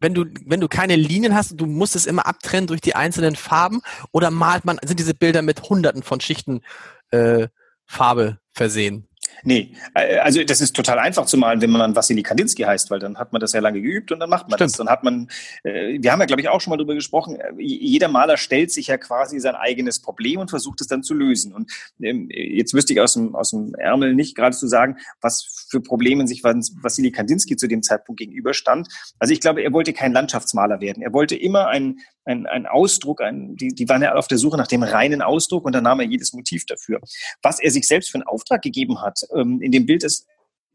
Wenn 0.00 0.14
du, 0.14 0.24
wenn 0.44 0.60
du 0.60 0.68
keine 0.68 0.96
Linien 0.96 1.34
hast, 1.34 1.60
du 1.60 1.66
musst 1.66 1.96
es 1.96 2.06
immer 2.06 2.26
abtrennen 2.26 2.66
durch 2.66 2.80
die 2.80 2.94
einzelnen 2.94 3.36
Farben 3.36 3.80
oder 4.12 4.30
malt 4.30 4.64
man, 4.64 4.78
sind 4.84 5.00
diese 5.00 5.14
Bilder 5.14 5.42
mit 5.42 5.62
hunderten 5.62 6.02
von 6.02 6.20
Schichten 6.20 6.62
äh, 7.10 7.48
Farbe 7.86 8.38
versehen? 8.52 9.08
Nee, 9.42 9.72
äh, 9.94 10.18
also 10.18 10.42
das 10.44 10.60
ist 10.60 10.74
total 10.74 10.98
einfach 10.98 11.26
zu 11.26 11.36
malen, 11.36 11.60
wenn 11.60 11.70
man 11.70 11.94
Vassili 11.94 12.22
Kandinsky 12.22 12.62
heißt, 12.62 12.90
weil 12.90 12.98
dann 12.98 13.18
hat 13.18 13.32
man 13.32 13.40
das 13.40 13.52
ja 13.52 13.60
lange 13.60 13.80
geübt 13.80 14.12
und 14.12 14.20
dann 14.20 14.30
macht 14.30 14.48
man 14.48 14.58
Stimmt. 14.58 14.70
das. 14.70 14.78
Dann 14.78 14.88
hat 14.88 15.04
man, 15.04 15.28
äh, 15.62 15.98
wir 16.00 16.12
haben 16.12 16.20
ja, 16.20 16.26
glaube 16.26 16.40
ich, 16.40 16.48
auch 16.48 16.60
schon 16.60 16.70
mal 16.70 16.76
darüber 16.76 16.94
gesprochen, 16.94 17.36
äh, 17.36 17.52
jeder 17.58 18.08
Maler 18.08 18.36
stellt 18.36 18.70
sich 18.70 18.88
ja 18.88 18.96
quasi 18.96 19.38
sein 19.38 19.54
eigenes 19.54 20.00
Problem 20.00 20.40
und 20.40 20.50
versucht 20.50 20.80
es 20.80 20.86
dann 20.86 21.02
zu 21.02 21.14
lösen. 21.14 21.52
Und 21.52 21.70
ähm, 22.00 22.28
jetzt 22.30 22.74
wüsste 22.74 22.92
ich 22.92 23.00
aus 23.00 23.14
dem, 23.14 23.34
aus 23.34 23.50
dem 23.50 23.74
Ärmel 23.74 24.14
nicht 24.14 24.36
gerade 24.36 24.56
zu 24.56 24.66
sagen, 24.66 24.96
was 25.20 25.66
für 25.70 25.80
Probleme 25.80 26.26
sich 26.26 26.42
Vassili 26.44 27.10
Kandinsky 27.10 27.56
zu 27.56 27.68
dem 27.68 27.82
Zeitpunkt 27.82 28.18
gegenüberstand. 28.18 28.88
Also 29.18 29.32
ich 29.32 29.40
glaube, 29.40 29.62
er 29.62 29.72
wollte 29.72 29.92
kein 29.92 30.12
Landschaftsmaler 30.12 30.80
werden. 30.80 31.02
Er 31.02 31.12
wollte 31.12 31.36
immer 31.36 31.68
ein, 31.68 32.00
ein, 32.24 32.46
ein 32.46 32.66
Ausdruck, 32.66 33.20
ein, 33.20 33.56
die, 33.56 33.68
die 33.68 33.88
waren 33.88 34.02
ja 34.02 34.14
auf 34.14 34.28
der 34.28 34.38
Suche 34.38 34.56
nach 34.56 34.66
dem 34.66 34.82
reinen 34.82 35.22
Ausdruck 35.22 35.64
und 35.64 35.72
dann 35.72 35.84
nahm 35.84 36.00
er 36.00 36.06
jedes 36.06 36.32
Motiv 36.32 36.66
dafür. 36.66 37.00
Was 37.42 37.60
er 37.60 37.70
sich 37.70 37.86
selbst 37.86 38.10
für 38.10 38.16
einen 38.16 38.26
Auftrag 38.26 38.62
gegeben 38.62 39.00
hat, 39.00 39.05
ähm, 39.34 39.60
in 39.60 39.72
dem 39.72 39.86
Bild 39.86 40.04
ist, 40.04 40.26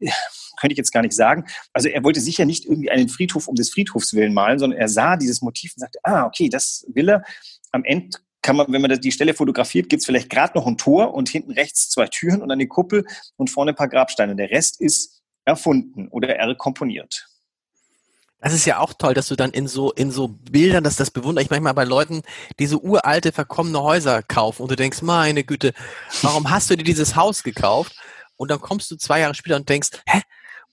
könnte 0.60 0.72
ich 0.72 0.78
jetzt 0.78 0.92
gar 0.92 1.02
nicht 1.02 1.14
sagen. 1.14 1.44
Also 1.72 1.88
er 1.88 2.04
wollte 2.04 2.20
sicher 2.20 2.44
nicht 2.44 2.64
irgendwie 2.64 2.90
einen 2.90 3.08
Friedhof 3.08 3.48
um 3.48 3.54
des 3.54 3.70
Friedhofs 3.70 4.14
willen 4.14 4.34
malen, 4.34 4.58
sondern 4.58 4.78
er 4.78 4.88
sah 4.88 5.16
dieses 5.16 5.42
Motiv 5.42 5.72
und 5.76 5.80
sagte, 5.80 5.98
ah, 6.02 6.24
okay, 6.26 6.48
das 6.48 6.86
will 6.92 7.08
er. 7.08 7.24
Am 7.70 7.84
Ende 7.84 8.18
kann 8.42 8.56
man, 8.56 8.72
wenn 8.72 8.82
man 8.82 9.00
die 9.00 9.12
Stelle 9.12 9.34
fotografiert, 9.34 9.88
gibt 9.88 10.00
es 10.00 10.06
vielleicht 10.06 10.28
gerade 10.28 10.58
noch 10.58 10.66
ein 10.66 10.76
Tor 10.76 11.14
und 11.14 11.28
hinten 11.28 11.52
rechts 11.52 11.88
zwei 11.88 12.06
Türen 12.06 12.42
und 12.42 12.50
eine 12.50 12.66
Kuppel 12.66 13.06
und 13.36 13.50
vorne 13.50 13.70
ein 13.70 13.76
paar 13.76 13.88
Grabsteine. 13.88 14.36
Der 14.36 14.50
Rest 14.50 14.80
ist 14.80 15.22
erfunden 15.44 16.08
oder 16.08 16.36
erkomponiert. 16.36 17.28
Das 18.40 18.52
ist 18.52 18.66
ja 18.66 18.80
auch 18.80 18.92
toll, 18.92 19.14
dass 19.14 19.28
du 19.28 19.36
dann 19.36 19.52
in 19.52 19.68
so, 19.68 19.92
in 19.92 20.10
so 20.10 20.26
Bildern, 20.26 20.82
dass 20.82 20.96
das 20.96 21.12
bewundere 21.12 21.44
ich 21.44 21.50
manchmal 21.50 21.74
bei 21.74 21.84
Leuten, 21.84 22.22
die 22.58 22.66
so 22.66 22.80
uralte, 22.80 23.30
verkommene 23.30 23.80
Häuser 23.80 24.20
kaufen 24.24 24.62
und 24.62 24.70
du 24.72 24.74
denkst, 24.74 25.00
meine 25.02 25.44
Güte, 25.44 25.72
warum 26.22 26.50
hast 26.50 26.68
du 26.68 26.76
dir 26.76 26.82
dieses 26.82 27.14
Haus 27.14 27.44
gekauft? 27.44 27.94
Und 28.36 28.50
dann 28.50 28.60
kommst 28.60 28.90
du 28.90 28.96
zwei 28.96 29.20
Jahre 29.20 29.34
später 29.34 29.56
und 29.56 29.68
denkst, 29.68 29.90
hä? 30.06 30.20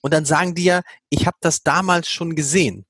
Und 0.00 0.14
dann 0.14 0.24
sagen 0.24 0.54
die 0.54 0.64
ja, 0.64 0.80
ich 1.10 1.26
habe 1.26 1.36
das 1.40 1.62
damals 1.62 2.08
schon 2.08 2.34
gesehen 2.34 2.86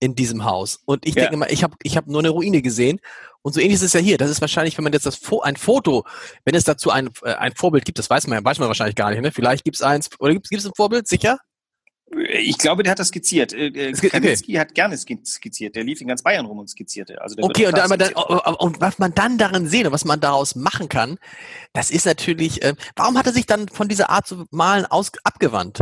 in 0.00 0.14
diesem 0.14 0.44
Haus. 0.44 0.80
Und 0.84 1.06
ich 1.06 1.14
ja. 1.14 1.22
denke 1.22 1.36
mal, 1.36 1.50
ich 1.50 1.62
habe 1.62 1.76
ich 1.82 1.96
hab 1.96 2.06
nur 2.06 2.18
eine 2.20 2.30
Ruine 2.30 2.60
gesehen. 2.60 3.00
Und 3.42 3.54
so 3.54 3.60
ähnlich 3.60 3.76
ist 3.76 3.82
es 3.82 3.92
ja 3.92 4.00
hier. 4.00 4.18
Das 4.18 4.30
ist 4.30 4.40
wahrscheinlich, 4.40 4.76
wenn 4.76 4.84
man 4.84 4.92
jetzt 4.92 5.06
das 5.06 5.20
ein 5.42 5.56
Foto, 5.56 6.04
wenn 6.44 6.54
es 6.54 6.64
dazu 6.64 6.90
ein, 6.90 7.10
äh, 7.22 7.34
ein 7.34 7.54
Vorbild 7.54 7.84
gibt, 7.84 7.98
das 7.98 8.10
weiß 8.10 8.26
man 8.26 8.38
ja, 8.38 8.44
weiß 8.44 8.58
man 8.58 8.68
wahrscheinlich 8.68 8.96
gar 8.96 9.10
nicht. 9.10 9.20
Ne? 9.20 9.32
Vielleicht 9.32 9.64
gibt 9.64 9.76
es 9.76 9.82
eins, 9.82 10.10
oder 10.18 10.32
gibt 10.34 10.52
es 10.52 10.66
ein 10.66 10.72
Vorbild, 10.76 11.08
sicher? 11.08 11.38
Ich 12.14 12.58
glaube, 12.58 12.82
der 12.82 12.92
hat 12.92 12.98
das 12.98 13.08
skizziert. 13.08 13.52
Äh, 13.52 13.68
äh, 13.68 13.92
Kandinsky 13.92 14.52
okay. 14.52 14.58
hat 14.58 14.74
gerne 14.74 14.96
skizziert. 14.98 15.76
Der 15.76 15.84
lief 15.84 16.00
in 16.00 16.08
ganz 16.08 16.22
Bayern 16.22 16.46
rum 16.46 16.58
und 16.58 16.68
skizzierte. 16.68 17.20
Also 17.20 17.36
okay, 17.40 17.66
und, 17.66 17.76
dann, 17.76 17.90
und, 17.90 18.80
was 18.80 18.98
man 18.98 19.14
dann 19.14 19.38
darin 19.38 19.66
sehen 19.66 19.86
und 19.86 19.92
was 19.92 20.04
man 20.04 20.20
daraus 20.20 20.54
machen 20.54 20.88
kann, 20.88 21.18
das 21.72 21.90
ist 21.90 22.04
natürlich, 22.04 22.62
äh, 22.62 22.74
warum 22.96 23.16
hat 23.16 23.26
er 23.26 23.32
sich 23.32 23.46
dann 23.46 23.68
von 23.68 23.88
dieser 23.88 24.10
Art 24.10 24.26
zu 24.26 24.44
malen 24.50 24.84
aus, 24.84 25.12
abgewandt? 25.24 25.80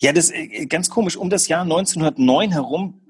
Ja, 0.00 0.12
das 0.12 0.26
ist 0.26 0.34
äh, 0.34 0.66
ganz 0.66 0.90
komisch. 0.90 1.16
Um 1.16 1.30
das 1.30 1.48
Jahr 1.48 1.62
1909 1.62 2.50
herum 2.50 3.01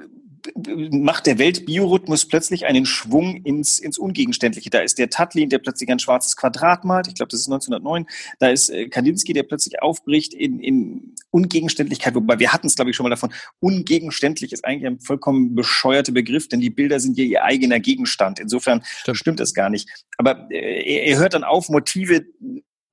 macht 0.90 1.26
der 1.26 1.38
Weltbiorhythmus 1.38 2.26
plötzlich 2.26 2.66
einen 2.66 2.87
Schwung 2.87 3.37
ins, 3.44 3.78
ins 3.78 3.99
Ungegenständliche. 3.99 4.70
Da 4.70 4.80
ist 4.80 4.99
der 4.99 5.11
Tatlin, 5.11 5.49
der 5.49 5.58
plötzlich 5.58 5.90
ein 5.90 5.99
schwarzes 5.99 6.37
Quadrat 6.37 6.84
malt. 6.84 7.08
Ich 7.08 7.14
glaube, 7.14 7.30
das 7.30 7.40
ist 7.40 7.46
1909. 7.46 8.06
Da 8.38 8.49
ist 8.50 8.68
äh, 8.70 8.88
Kandinsky, 8.88 9.32
der 9.32 9.44
plötzlich 9.44 9.82
aufbricht 9.82 10.34
in, 10.34 10.61
in 10.61 11.14
Ungegenständlichkeit. 11.30 12.14
Wobei 12.14 12.38
wir 12.38 12.52
hatten 12.52 12.66
es, 12.66 12.75
glaube 12.75 12.90
ich, 12.90 12.96
schon 12.96 13.04
mal 13.04 13.11
davon. 13.11 13.32
Ungegenständlich 13.61 14.52
ist 14.52 14.64
eigentlich 14.64 14.87
ein 14.87 15.00
vollkommen 15.00 15.54
bescheuerter 15.54 16.12
Begriff, 16.12 16.49
denn 16.49 16.61
die 16.61 16.70
Bilder 16.70 17.00
sind 17.00 17.16
ja 17.18 17.25
ihr 17.25 17.44
eigener 17.44 17.80
Gegenstand. 17.80 18.40
Insofern 18.40 18.82
stimmt, 18.84 19.18
stimmt 19.18 19.40
das 19.40 19.54
gar 19.54 19.70
nicht. 19.70 19.88
Aber 20.18 20.49
äh, 20.50 20.82
er, 20.82 21.06
er 21.06 21.18
hört 21.18 21.34
dann 21.34 21.44
auf, 21.44 21.68
Motive 21.68 22.25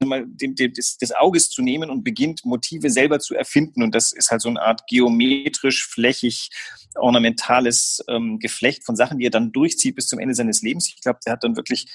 mal 0.08 0.26
dem, 0.26 0.56
dem, 0.56 0.74
des, 0.74 0.98
des 0.98 1.14
Auges 1.14 1.50
zu 1.50 1.62
nehmen 1.62 1.90
und 1.90 2.04
beginnt 2.04 2.46
Motive 2.46 2.90
selber 2.90 3.20
zu 3.20 3.36
erfinden. 3.36 3.84
Und 3.84 3.94
das 3.94 4.14
ist 4.14 4.32
halt 4.32 4.42
so 4.42 4.50
eine 4.50 4.62
Art 4.62 4.88
geometrisch, 4.88 5.88
flächig, 5.88 6.50
ornamentales 6.96 8.04
ähm, 8.08 8.40
Geflecht 8.40 8.86
von 8.86 8.96
Sachen, 8.96 9.20
die 9.20 9.26
er 9.26 9.32
dann 9.32 9.52
durchzieht 9.52 9.96
bis 9.96 10.08
zum 10.08 10.20
Ende 10.20 10.36
seines 10.36 10.62
Lebens. 10.62 10.88
Ich 10.88 11.02
glaube, 11.02 11.20
der 11.26 11.34
hat 11.34 11.44
dann 11.44 11.56
wirklich 11.56 11.88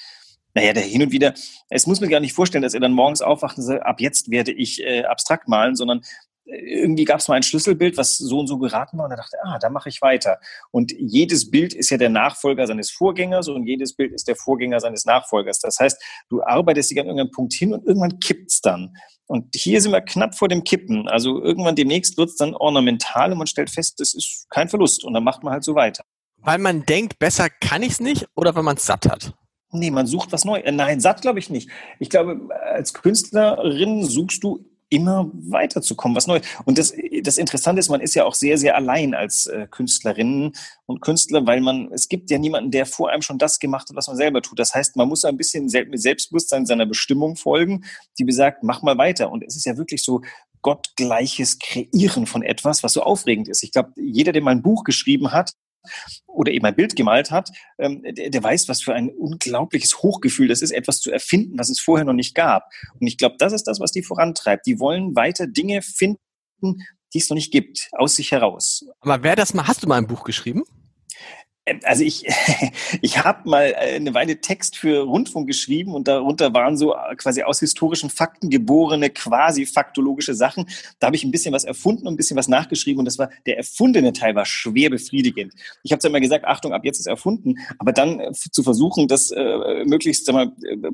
naja, 0.57 0.71
der 0.71 0.83
hin 0.83 1.03
und 1.03 1.11
wieder, 1.11 1.33
es 1.69 1.85
muss 1.85 1.99
mir 1.99 2.07
gar 2.07 2.21
nicht 2.21 2.31
vorstellen, 2.31 2.61
dass 2.61 2.73
er 2.73 2.79
dann 2.79 2.93
morgens 2.93 3.21
aufwacht 3.21 3.57
und 3.57 3.63
sagt, 3.63 3.85
ab 3.85 3.99
jetzt 3.99 4.31
werde 4.31 4.53
ich 4.53 4.81
äh, 4.81 5.03
abstrakt 5.03 5.49
malen, 5.49 5.75
sondern 5.75 6.01
irgendwie 6.45 7.05
gab 7.05 7.19
es 7.19 7.27
mal 7.27 7.35
ein 7.35 7.43
Schlüsselbild, 7.43 7.97
was 7.97 8.17
so 8.17 8.39
und 8.39 8.47
so 8.47 8.57
geraten 8.57 8.97
war 8.97 9.05
und 9.05 9.11
er 9.11 9.17
dachte, 9.17 9.37
ah, 9.43 9.57
da 9.59 9.69
mache 9.69 9.89
ich 9.89 10.01
weiter. 10.01 10.39
Und 10.71 10.91
jedes 10.97 11.49
Bild 11.49 11.73
ist 11.73 11.89
ja 11.89 11.97
der 11.97 12.09
Nachfolger 12.09 12.67
seines 12.67 12.91
Vorgängers 12.91 13.47
und 13.47 13.65
jedes 13.65 13.95
Bild 13.95 14.13
ist 14.13 14.27
der 14.27 14.35
Vorgänger 14.35 14.79
seines 14.79 15.05
Nachfolgers. 15.05 15.59
Das 15.59 15.79
heißt, 15.79 16.01
du 16.29 16.43
arbeitest 16.43 16.91
dich 16.91 16.99
an 16.99 17.07
irgendeinem 17.07 17.31
Punkt 17.31 17.53
hin 17.53 17.73
und 17.73 17.85
irgendwann 17.85 18.19
kippt's 18.19 18.61
dann. 18.61 18.95
Und 19.27 19.55
hier 19.55 19.81
sind 19.81 19.91
wir 19.91 20.01
knapp 20.01 20.35
vor 20.35 20.47
dem 20.47 20.63
Kippen. 20.63 21.07
Also 21.07 21.41
irgendwann 21.41 21.75
demnächst 21.75 22.17
wird's 22.17 22.35
dann 22.35 22.53
ornamental 22.53 23.31
und 23.31 23.39
man 23.39 23.47
stellt 23.47 23.71
fest, 23.71 23.99
das 23.99 24.13
ist 24.13 24.45
kein 24.49 24.69
Verlust 24.69 25.03
und 25.03 25.13
dann 25.13 25.23
macht 25.23 25.43
man 25.43 25.51
halt 25.51 25.63
so 25.63 25.73
weiter. 25.73 26.03
Weil 26.37 26.59
man 26.59 26.85
denkt, 26.85 27.17
besser 27.17 27.49
kann 27.49 27.81
ich's 27.81 27.99
nicht 27.99 28.27
oder 28.35 28.55
weil 28.55 28.61
man 28.61 28.77
es 28.77 28.85
satt 28.85 29.09
hat? 29.09 29.33
Nee, 29.71 29.89
man 29.89 30.05
sucht 30.05 30.31
was 30.31 30.45
Neues. 30.45 30.63
Äh, 30.63 30.71
nein, 30.71 30.99
satt 30.99 31.21
glaube 31.21 31.39
ich 31.39 31.49
nicht. 31.49 31.69
Ich 31.99 32.11
glaube, 32.11 32.49
als 32.63 32.93
Künstlerin 32.93 34.05
suchst 34.05 34.43
du 34.43 34.63
immer 34.89 35.31
weiterzukommen, 35.33 36.15
was 36.15 36.27
Neues. 36.27 36.45
Und 36.65 36.77
das, 36.77 36.93
das 37.23 37.37
Interessante 37.37 37.79
ist, 37.79 37.89
man 37.89 38.01
ist 38.01 38.15
ja 38.15 38.25
auch 38.25 38.35
sehr, 38.35 38.57
sehr 38.57 38.75
allein 38.75 39.13
als 39.13 39.47
äh, 39.47 39.67
Künstlerinnen 39.69 40.53
und 40.85 41.01
Künstler, 41.01 41.45
weil 41.45 41.61
man, 41.61 41.91
es 41.91 42.07
gibt 42.07 42.29
ja 42.29 42.37
niemanden, 42.37 42.71
der 42.71 42.85
vor 42.85 43.09
einem 43.09 43.21
schon 43.21 43.37
das 43.37 43.59
gemacht 43.59 43.89
hat, 43.89 43.95
was 43.95 44.07
man 44.07 44.17
selber 44.17 44.41
tut. 44.41 44.59
Das 44.59 44.73
heißt, 44.73 44.95
man 44.95 45.07
muss 45.07 45.25
ein 45.25 45.37
bisschen 45.37 45.65
mit 45.65 46.01
Selbstbewusstsein 46.01 46.65
seiner 46.65 46.85
Bestimmung 46.85 47.35
folgen, 47.35 47.83
die 48.19 48.23
besagt, 48.23 48.63
mach 48.63 48.81
mal 48.81 48.97
weiter. 48.97 49.31
Und 49.31 49.43
es 49.43 49.55
ist 49.55 49.65
ja 49.65 49.77
wirklich 49.77 50.03
so, 50.03 50.21
gottgleiches 50.65 51.59
Kreieren 51.59 52.25
von 52.25 52.41
etwas, 52.41 52.81
was 52.81 52.93
so 52.93 53.03
aufregend 53.03 53.47
ist. 53.47 53.61
Ich 53.61 53.71
glaube, 53.71 53.91
jeder, 53.97 54.31
der 54.31 54.41
mal 54.41 54.49
ein 54.49 54.63
Buch 54.63 54.83
geschrieben 54.83 55.31
hat, 55.31 55.53
oder 56.27 56.51
eben 56.51 56.65
ein 56.65 56.75
Bild 56.75 56.95
gemalt 56.95 57.31
hat, 57.31 57.49
ähm, 57.79 58.03
der, 58.03 58.29
der, 58.29 58.43
weiß, 58.43 58.67
was 58.69 58.81
für 58.81 58.93
ein 58.93 59.09
unglaubliches 59.09 60.01
Hochgefühl 60.01 60.47
das 60.47 60.61
ist, 60.61 60.71
etwas 60.71 60.99
zu 60.99 61.11
erfinden, 61.11 61.57
was 61.57 61.69
es 61.69 61.79
vorher 61.79 62.05
noch 62.05 62.13
nicht 62.13 62.35
gab. 62.35 62.69
Und 62.99 63.07
ich 63.07 63.17
glaube, 63.17 63.35
das 63.39 63.53
ist 63.53 63.63
das, 63.63 63.79
was 63.79 63.91
die 63.91 64.03
vorantreibt. 64.03 64.65
Die 64.65 64.79
wollen 64.79 65.15
weiter 65.15 65.47
Dinge 65.47 65.81
finden, 65.81 66.19
die 67.13 67.19
es 67.19 67.29
noch 67.29 67.35
nicht 67.35 67.51
gibt, 67.51 67.89
aus 67.93 68.15
sich 68.15 68.31
heraus. 68.31 68.85
Aber 68.99 69.23
wer 69.23 69.35
das 69.35 69.53
mal, 69.53 69.67
hast 69.67 69.83
du 69.83 69.87
mal 69.87 69.97
ein 69.97 70.07
Buch 70.07 70.23
geschrieben? 70.23 70.63
Ähm, 71.65 71.79
also 71.83 72.03
ich, 72.03 72.25
ich 73.01 73.23
habe 73.23 73.49
mal 73.49 73.71
äh, 73.71 73.95
eine 73.95 74.13
Weile 74.13 74.39
Text 74.41 74.77
für 74.77 75.01
Rundfunk 75.01 75.47
geschrieben 75.47 75.93
und 75.93 76.07
darunter 76.07 76.53
waren 76.53 76.77
so 76.77 76.93
äh, 76.93 77.15
quasi 77.15 77.43
aus 77.43 77.59
historischen 77.59 78.09
Fakten 78.09 78.49
geborene 78.49 79.09
quasi 79.09 79.65
faktologische 79.65 80.33
Sachen. 80.33 80.67
Da 80.99 81.07
habe 81.07 81.15
ich 81.15 81.23
ein 81.23 81.31
bisschen 81.31 81.53
was 81.53 81.63
erfunden 81.63 82.07
und 82.07 82.13
ein 82.13 82.17
bisschen 82.17 82.37
was 82.37 82.47
nachgeschrieben 82.47 82.99
und 82.99 83.05
das 83.05 83.17
war 83.17 83.29
der 83.45 83.57
erfundene 83.57 84.13
Teil 84.13 84.35
war 84.35 84.45
schwer 84.45 84.89
befriedigend. 84.89 85.53
Ich 85.83 85.91
habe 85.91 85.99
zwar 85.99 86.09
immer 86.09 86.19
gesagt, 86.19 86.45
Achtung, 86.45 86.73
ab 86.73 86.85
jetzt 86.85 86.99
ist 86.99 87.07
erfunden, 87.07 87.55
aber 87.79 87.91
dann 87.91 88.19
äh, 88.19 88.31
zu 88.31 88.63
versuchen, 88.63 89.07
das 89.07 89.31
äh, 89.31 89.83
möglichst 89.85 90.25
sag 90.25 90.33
mal, 90.33 90.51
äh, 90.63 90.91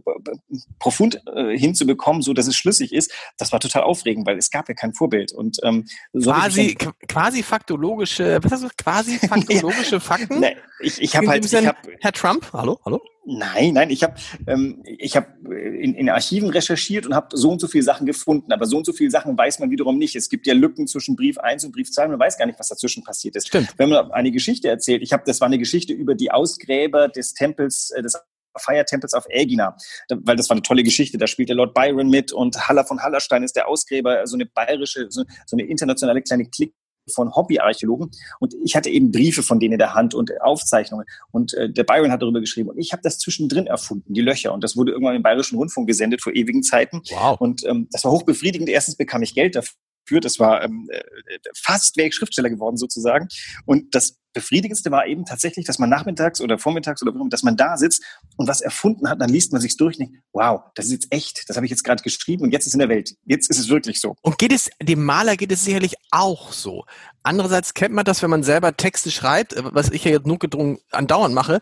profund 0.80 1.22
äh, 1.36 1.58
hinzubekommen, 1.58 2.22
so 2.22 2.34
dass 2.34 2.48
es 2.48 2.56
schlüssig 2.56 2.94
ist, 2.94 3.12
das 3.38 3.51
war 3.51 3.60
total 3.60 3.84
aufregend, 3.84 4.25
weil 4.25 4.38
es 4.38 4.51
gab 4.51 4.70
ja 4.70 4.75
kein 4.75 4.94
Vorbild 4.94 5.32
und 5.32 5.60
ähm, 5.63 5.86
so 6.13 6.32
quasi 6.32 6.78
quasi 7.08 7.44
faktologische, 7.44 8.40
was 8.42 8.51
hast 8.51 8.63
du 8.63 8.70
quasi 8.78 9.18
faktologische 9.28 10.00
Fakten? 10.00 10.40
Nee, 10.40 10.56
ich, 10.80 11.01
ich 11.01 11.15
habe 11.15 11.27
halt, 11.27 11.46
ich 11.46 11.53
hab, 11.53 11.77
Herr 12.00 12.12
Trump, 12.12 12.51
hallo, 12.53 12.80
hallo. 12.86 13.01
Nein, 13.24 13.74
nein, 13.75 13.91
ich 13.91 14.03
habe 14.03 14.15
ähm, 14.48 14.82
ich 14.84 15.15
hab 15.15 15.27
in, 15.46 15.94
in 15.94 16.10
Archiven 16.10 16.50
recherchiert 16.50 17.06
und 17.06 17.13
habe 17.13 17.38
so 17.38 17.51
und 17.51 17.62
so 17.62 17.68
viele 17.68 17.84
Sachen 17.84 18.08
gefunden, 18.08 18.51
aber 18.51 18.65
so 18.65 18.77
und 18.77 18.86
so 18.86 18.94
viele 18.94 19.12
Sachen 19.12 19.38
weiß 19.38 19.60
man 19.60 19.70
wiederum 19.70 20.00
nicht. 20.00 20.15
Es 20.15 20.27
gibt 20.27 20.48
ja 20.48 20.53
Lücken 20.56 20.88
zwischen 20.88 21.15
Brief 21.15 21.38
1 21.38 21.65
und 21.65 21.72
Brief 21.72 21.91
2, 21.91 22.08
man 22.08 22.20
weiß 22.20 22.38
gar 22.38 22.48
nicht, 22.48 22.58
was 22.58 22.70
dazwischen 22.70 23.03
passiert 23.03 23.36
ist. 23.36 23.48
Stimmt. 23.48 23.74
Wenn 23.77 23.89
man 23.89 24.12
eine 24.12 24.32
Geschichte 24.32 24.70
erzählt, 24.70 25.03
ich 25.03 25.13
habe, 25.13 25.24
das 25.25 25.39
war 25.39 25.46
eine 25.46 25.60
Geschichte 25.60 25.94
über 25.94 26.15
die 26.15 26.32
Ausgräber 26.32 27.10
des 27.10 27.34
Tempels, 27.34 27.91
äh, 27.91 28.01
des 28.01 28.20
Feiertempels 28.58 29.13
auf 29.13 29.25
Ägina, 29.30 29.77
weil 30.10 30.36
das 30.36 30.50
war 30.50 30.56
eine 30.56 30.63
tolle 30.63 30.84
Geschichte. 30.84 31.18
Da 31.18 31.27
spielt 31.27 31.50
der 31.50 31.56
Lord 31.56 31.74
Byron 31.74 32.10
mit 32.10 32.32
und 32.32 32.68
Haller 32.68 32.86
von 32.86 33.01
Hallerstein 33.01 33.44
ist 33.44 33.56
der 33.56 33.68
Ausgräber, 33.68 34.25
so 34.27 34.36
eine 34.36 34.46
bayerische, 34.46 35.08
so, 35.10 35.24
so 35.46 35.56
eine 35.56 35.65
internationale 35.65 36.22
kleine 36.22 36.50
Klick 36.50 36.74
von 37.13 37.36
Hobbyarchäologen. 37.36 38.12
Und 38.39 38.56
ich 38.63 38.75
hatte 38.75 38.89
eben 38.89 39.12
Briefe 39.12 39.44
von 39.44 39.60
denen 39.60 39.74
in 39.74 39.80
der 39.80 39.94
Hand 39.94 40.13
und 40.13 40.32
Aufzeichnungen. 40.41 41.06
Und 41.32 41.53
äh, 41.53 41.72
der 41.72 41.84
Byron 41.84 42.12
hat 42.12 42.22
darüber 42.22 42.39
geschrieben. 42.39 42.70
Und 42.70 42.77
ich 42.77 42.91
habe 42.91 43.01
das 43.03 43.20
zwischendrin 43.20 43.68
erfunden, 43.68 44.13
die 44.13 44.22
Löcher. 44.22 44.53
Und 44.53 44.63
das 44.63 44.75
wurde 44.75 44.91
irgendwann 44.91 45.15
im 45.15 45.24
Bayerischen 45.24 45.58
Rundfunk 45.58 45.88
gesendet 45.88 46.22
vor 46.22 46.34
ewigen 46.34 46.63
Zeiten. 46.63 47.01
Wow. 47.12 47.39
und 47.39 47.65
ähm, 47.65 47.88
das 47.91 48.03
war 48.03 48.12
hochbefriedigend. 48.12 48.70
Erstens 48.70 48.96
bekam 48.96 49.22
ich 49.24 49.34
Geld 49.34 49.56
dafür 49.56 49.74
das 50.10 50.39
war 50.39 50.63
ähm, 50.63 50.89
äh, 50.91 51.01
fast 51.55 51.98
wäre 51.98 52.08
ich 52.08 52.15
Schriftsteller 52.15 52.50
geworden 52.50 52.77
sozusagen. 52.77 53.27
Und 53.65 53.96
das 53.96 54.22
Befriedigendste 54.34 54.91
war 54.91 55.08
eben 55.08 55.25
tatsächlich, 55.25 55.65
dass 55.65 55.79
man 55.79 55.89
nachmittags 55.89 56.41
oder 56.41 56.58
vormittags 56.58 57.01
oder 57.01 57.13
dass 57.29 57.43
man 57.43 57.58
da 57.58 57.77
sitzt 57.77 58.03
und 58.38 58.48
was 58.48 58.62
erfunden 58.62 59.10
hat, 59.10 59.22
dann 59.22 59.29
liest 59.29 59.51
man 59.51 59.62
sich's 59.62 59.75
durch 59.75 60.00
und 60.00 60.08
denkt, 60.08 60.24
wow, 60.31 60.62
das 60.75 60.86
ist 60.86 60.91
jetzt 60.91 61.08
echt, 61.12 61.50
das 61.50 61.58
habe 61.58 61.65
ich 61.65 61.70
jetzt 61.70 61.84
gerade 61.84 62.01
geschrieben 62.01 62.43
und 62.43 62.51
jetzt 62.51 62.63
ist 62.63 62.67
es 62.67 62.74
in 62.74 62.79
der 62.79 62.89
Welt. 62.89 63.15
Jetzt 63.25 63.50
ist 63.50 63.60
es 63.60 63.70
wirklich 63.70 64.00
so. 64.00 64.15
Und 64.22 64.38
geht 64.38 64.53
es, 64.53 64.70
dem 64.81 65.03
Maler 65.03 65.36
geht 65.36 65.51
es 65.51 65.65
sicherlich 65.65 65.96
auch 66.12 66.53
so. 66.53 66.86
Andererseits 67.24 67.74
kennt 67.74 67.93
man 67.93 68.05
das, 68.05 68.22
wenn 68.22 68.29
man 68.29 68.43
selber 68.43 68.75
Texte 68.75 69.12
schreibt, 69.12 69.53
äh, 69.53 69.63
was 69.74 69.89
ich 69.89 70.05
ja 70.05 70.12
jetzt 70.12 70.27
notgedrungen 70.27 70.79
andauernd 70.91 71.36
mache, 71.36 71.60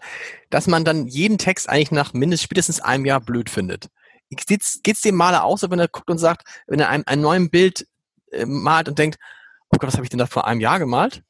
dass 0.50 0.68
man 0.68 0.86
dann 0.86 1.08
jeden 1.08 1.38
Text 1.38 1.70
eigentlich 1.70 1.92
nach 1.92 2.14
mindestens 2.14 2.44
spätestens 2.44 2.80
einem 2.82 3.06
Jahr 3.06 3.20
blöd 3.20 3.50
findet. 3.50 3.90
Geht's, 4.30 4.80
geht's 4.84 5.02
dem 5.02 5.16
Maler 5.16 5.44
auch 5.44 5.58
so, 5.58 5.72
wenn 5.72 5.80
er 5.80 5.88
guckt 5.88 6.10
und 6.10 6.20
sagt, 6.20 6.48
wenn 6.68 6.80
er 6.80 6.90
einem 6.90 7.04
ein 7.08 7.20
neues 7.20 7.50
Bild 7.50 7.88
äh, 8.32 8.46
malt 8.46 8.90
und 8.90 9.00
denkt, 9.00 9.20
oh 9.70 9.78
Gott, 9.80 9.88
was 9.88 9.96
habe 9.96 10.04
ich 10.04 10.10
denn 10.10 10.20
da 10.20 10.26
vor 10.26 10.48
einem 10.48 10.62
Jahr 10.62 10.80
gemalt? 10.80 11.24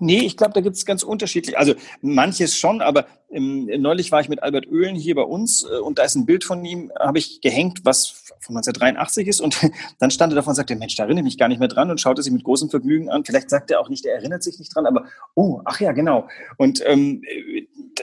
Nee, 0.00 0.20
ich 0.20 0.36
glaube, 0.36 0.52
da 0.52 0.60
gibt 0.60 0.76
es 0.76 0.86
ganz 0.86 1.02
unterschiedlich. 1.02 1.58
Also 1.58 1.74
manches 2.00 2.56
schon, 2.56 2.80
aber 2.80 3.06
neulich 3.30 4.10
war 4.10 4.20
ich 4.20 4.28
mit 4.28 4.42
Albert 4.42 4.68
Oehlen 4.68 4.96
hier 4.96 5.14
bei 5.14 5.22
uns 5.22 5.64
äh, 5.64 5.76
und 5.76 5.98
da 5.98 6.04
ist 6.04 6.14
ein 6.14 6.24
Bild 6.24 6.44
von 6.44 6.64
ihm, 6.64 6.90
habe 6.98 7.18
ich 7.18 7.40
gehängt, 7.40 7.80
was 7.84 8.24
von 8.40 8.56
1983 8.56 9.28
ist 9.28 9.40
und 9.40 9.58
dann 9.98 10.10
stand 10.10 10.32
er 10.32 10.36
davon 10.36 10.52
und 10.52 10.56
sagte, 10.56 10.76
Mensch, 10.76 10.96
da 10.96 11.04
erinnere 11.04 11.20
ich 11.20 11.24
mich 11.24 11.38
gar 11.38 11.48
nicht 11.48 11.58
mehr 11.58 11.68
dran 11.68 11.90
und 11.90 12.00
schaute 12.00 12.22
sich 12.22 12.32
mit 12.32 12.44
großem 12.44 12.70
Vergnügen 12.70 13.10
an. 13.10 13.24
Vielleicht 13.24 13.50
sagt 13.50 13.70
er 13.70 13.80
auch 13.80 13.90
nicht, 13.90 14.06
er 14.06 14.14
erinnert 14.14 14.42
sich 14.42 14.58
nicht 14.58 14.74
dran, 14.74 14.86
aber 14.86 15.06
oh, 15.34 15.60
ach 15.64 15.80
ja, 15.80 15.92
genau. 15.92 16.28
Und 16.56 16.82
ähm, 16.86 17.22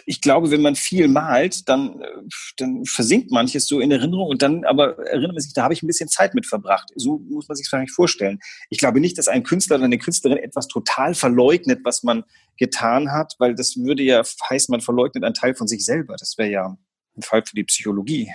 ich 0.05 0.21
glaube, 0.21 0.51
wenn 0.51 0.61
man 0.61 0.75
viel 0.75 1.07
malt, 1.07 1.67
dann, 1.69 2.01
äh, 2.01 2.07
dann 2.57 2.85
versinkt 2.85 3.31
manches 3.31 3.65
so 3.65 3.79
in 3.79 3.91
Erinnerung 3.91 4.29
und 4.29 4.41
dann 4.41 4.63
aber 4.63 4.99
erinnert 5.07 5.33
man 5.33 5.41
sich, 5.41 5.53
da 5.53 5.63
habe 5.63 5.73
ich 5.73 5.81
ein 5.81 5.87
bisschen 5.87 6.09
Zeit 6.09 6.35
mit 6.35 6.45
verbracht. 6.45 6.91
So 6.95 7.19
muss 7.29 7.47
man 7.47 7.55
sich 7.55 7.67
eigentlich 7.73 7.91
vorstellen. 7.91 8.39
Ich 8.69 8.77
glaube 8.77 8.99
nicht, 8.99 9.17
dass 9.17 9.27
ein 9.27 9.43
Künstler 9.43 9.77
oder 9.77 9.85
eine 9.85 9.97
Künstlerin 9.97 10.37
etwas 10.37 10.67
total 10.67 11.15
verleugnet, 11.15 11.79
was 11.83 12.03
man 12.03 12.23
getan 12.57 13.11
hat, 13.11 13.35
weil 13.39 13.55
das 13.55 13.75
würde 13.77 14.03
ja 14.03 14.21
heißen, 14.49 14.71
man 14.71 14.81
verleugnet 14.81 15.14
einen 15.23 15.33
Teil 15.33 15.55
von 15.55 15.67
sich 15.67 15.85
selber. 15.85 16.15
Das 16.17 16.37
wäre 16.37 16.49
ja 16.49 16.77
ein 17.17 17.21
Fall 17.21 17.43
für 17.45 17.55
die 17.55 17.63
Psychologie. 17.63 18.31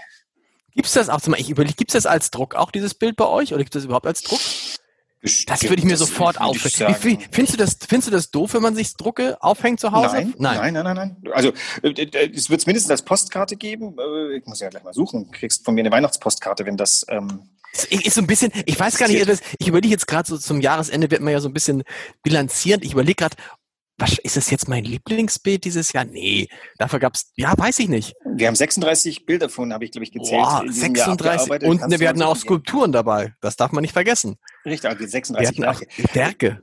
Gibt 0.74 0.86
es 0.86 0.92
das 0.94 1.08
auch, 1.08 1.20
ich 1.36 1.50
überlege, 1.50 1.74
gibt 1.74 1.90
es 1.90 1.94
das 1.94 2.06
als 2.06 2.30
Druck 2.30 2.54
auch, 2.54 2.70
dieses 2.70 2.94
Bild 2.94 3.16
bei 3.16 3.26
euch? 3.26 3.52
Oder 3.52 3.64
gibt 3.64 3.74
es 3.74 3.80
das 3.80 3.86
überhaupt 3.86 4.06
als 4.06 4.22
Druck? 4.22 4.40
Das 5.46 5.62
würde 5.64 5.76
ich 5.76 5.84
mir 5.84 5.98
sofort 5.98 6.40
aufhängen. 6.40 7.20
Findest 7.30 7.52
du 7.52 7.58
das, 7.58 7.76
findest 7.86 8.08
du 8.08 8.12
das 8.12 8.30
doof, 8.30 8.54
wenn 8.54 8.62
man 8.62 8.74
sich 8.74 8.94
Drucke 8.94 9.36
aufhängt 9.42 9.78
zu 9.78 9.92
Hause? 9.92 10.16
Nein, 10.16 10.34
nein, 10.38 10.72
nein, 10.72 10.84
nein, 10.84 10.96
nein. 10.96 11.16
Also 11.32 11.52
äh, 11.82 11.90
äh, 11.90 12.30
es 12.34 12.48
wird 12.48 12.60
es 12.60 12.66
mindestens 12.66 12.90
als 12.90 13.02
Postkarte 13.02 13.56
geben. 13.56 13.96
Äh, 13.98 14.38
ich 14.38 14.46
muss 14.46 14.60
ja 14.60 14.70
gleich 14.70 14.82
mal 14.82 14.94
suchen. 14.94 15.26
Du 15.26 15.30
kriegst 15.32 15.64
von 15.64 15.74
mir 15.74 15.82
eine 15.82 15.90
Weihnachtspostkarte, 15.90 16.64
wenn 16.64 16.78
das. 16.78 17.04
Ähm 17.08 17.50
ist 17.90 18.14
so 18.14 18.20
ein 18.20 18.26
bisschen, 18.26 18.50
ich 18.64 18.80
weiß 18.80 18.96
gar 18.96 19.06
nicht, 19.06 19.42
ich 19.58 19.68
überlege 19.68 19.92
jetzt 19.92 20.08
gerade 20.08 20.26
so 20.26 20.38
zum 20.38 20.60
Jahresende 20.60 21.10
wird 21.10 21.20
man 21.20 21.32
ja 21.32 21.40
so 21.40 21.48
ein 21.48 21.54
bisschen 21.54 21.84
bilanzieren. 22.22 22.82
Ich 22.82 22.92
überlege 22.94 23.14
gerade, 23.14 23.36
was 24.00 24.18
ist 24.18 24.36
das 24.36 24.50
jetzt 24.50 24.68
mein 24.68 24.84
Lieblingsbild 24.84 25.64
dieses 25.64 25.92
Jahr? 25.92 26.04
Nee, 26.04 26.48
dafür 26.78 26.98
gab's, 26.98 27.32
ja, 27.36 27.52
weiß 27.56 27.78
ich 27.80 27.88
nicht. 27.88 28.14
Wir 28.24 28.48
haben 28.48 28.54
36 28.54 29.26
Bilder 29.26 29.48
von, 29.48 29.72
habe 29.72 29.84
ich 29.84 29.92
glaube 29.92 30.04
ich 30.04 30.12
gezählt. 30.12 30.42
Boah, 30.42 30.64
36 30.66 31.62
und 31.64 32.00
wir 32.00 32.08
hatten 32.08 32.22
auch 32.22 32.36
Skulpturen 32.36 32.92
dabei. 32.92 33.34
Das 33.40 33.56
darf 33.56 33.72
man 33.72 33.82
nicht 33.82 33.92
vergessen. 33.92 34.36
Richtig, 34.64 34.90
also 34.90 35.06
36 35.06 35.58
wir 35.58 35.68
hatten 35.68 35.78
auch 35.78 36.14
Werke. 36.14 36.60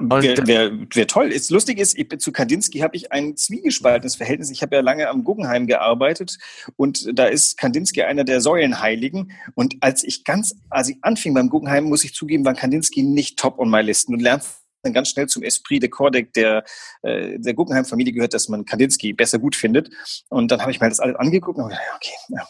Wäre 0.00 0.44
wär, 0.46 0.72
wär 0.92 1.06
toll. 1.06 1.30
Ist, 1.30 1.52
lustig 1.52 1.78
ist, 1.78 1.96
ich, 1.96 2.08
zu 2.18 2.32
Kandinsky 2.32 2.80
habe 2.80 2.96
ich 2.96 3.12
ein 3.12 3.36
zwiegespaltenes 3.36 4.16
Verhältnis. 4.16 4.50
Ich 4.50 4.60
habe 4.60 4.74
ja 4.74 4.82
lange 4.82 5.08
am 5.08 5.22
Guggenheim 5.22 5.68
gearbeitet 5.68 6.38
und 6.74 7.16
da 7.16 7.26
ist 7.26 7.58
Kandinsky 7.58 8.02
einer 8.02 8.24
der 8.24 8.40
Säulenheiligen. 8.40 9.30
Und 9.54 9.76
als 9.80 10.02
ich 10.02 10.24
ganz, 10.24 10.56
als 10.68 10.88
ich 10.88 10.96
anfing 11.02 11.32
beim 11.32 11.48
Guggenheim, 11.48 11.84
muss 11.84 12.02
ich 12.02 12.12
zugeben, 12.12 12.44
war 12.44 12.54
Kandinsky 12.54 13.04
nicht 13.04 13.38
top 13.38 13.60
on 13.60 13.70
my 13.70 13.82
list. 13.82 14.08
Du 14.08 14.16
lernst 14.16 14.63
dann 14.84 14.92
ganz 14.92 15.08
schnell 15.08 15.26
zum 15.26 15.42
Esprit 15.42 15.82
de 15.82 15.88
Corps 15.88 16.10
der, 16.10 16.64
äh, 17.02 17.38
der 17.38 17.54
Guggenheim-Familie 17.54 18.12
gehört, 18.12 18.34
dass 18.34 18.48
man 18.48 18.64
Kandinsky 18.64 19.12
besser 19.12 19.38
gut 19.38 19.56
findet. 19.56 19.90
Und 20.28 20.50
dann 20.50 20.60
habe 20.60 20.70
ich 20.70 20.80
mir 20.80 20.88
das 20.88 21.00
alles 21.00 21.16
angeguckt 21.16 21.58
und 21.58 21.68
gedacht, 21.68 21.82
okay, 21.96 22.14
ja, 22.28 22.46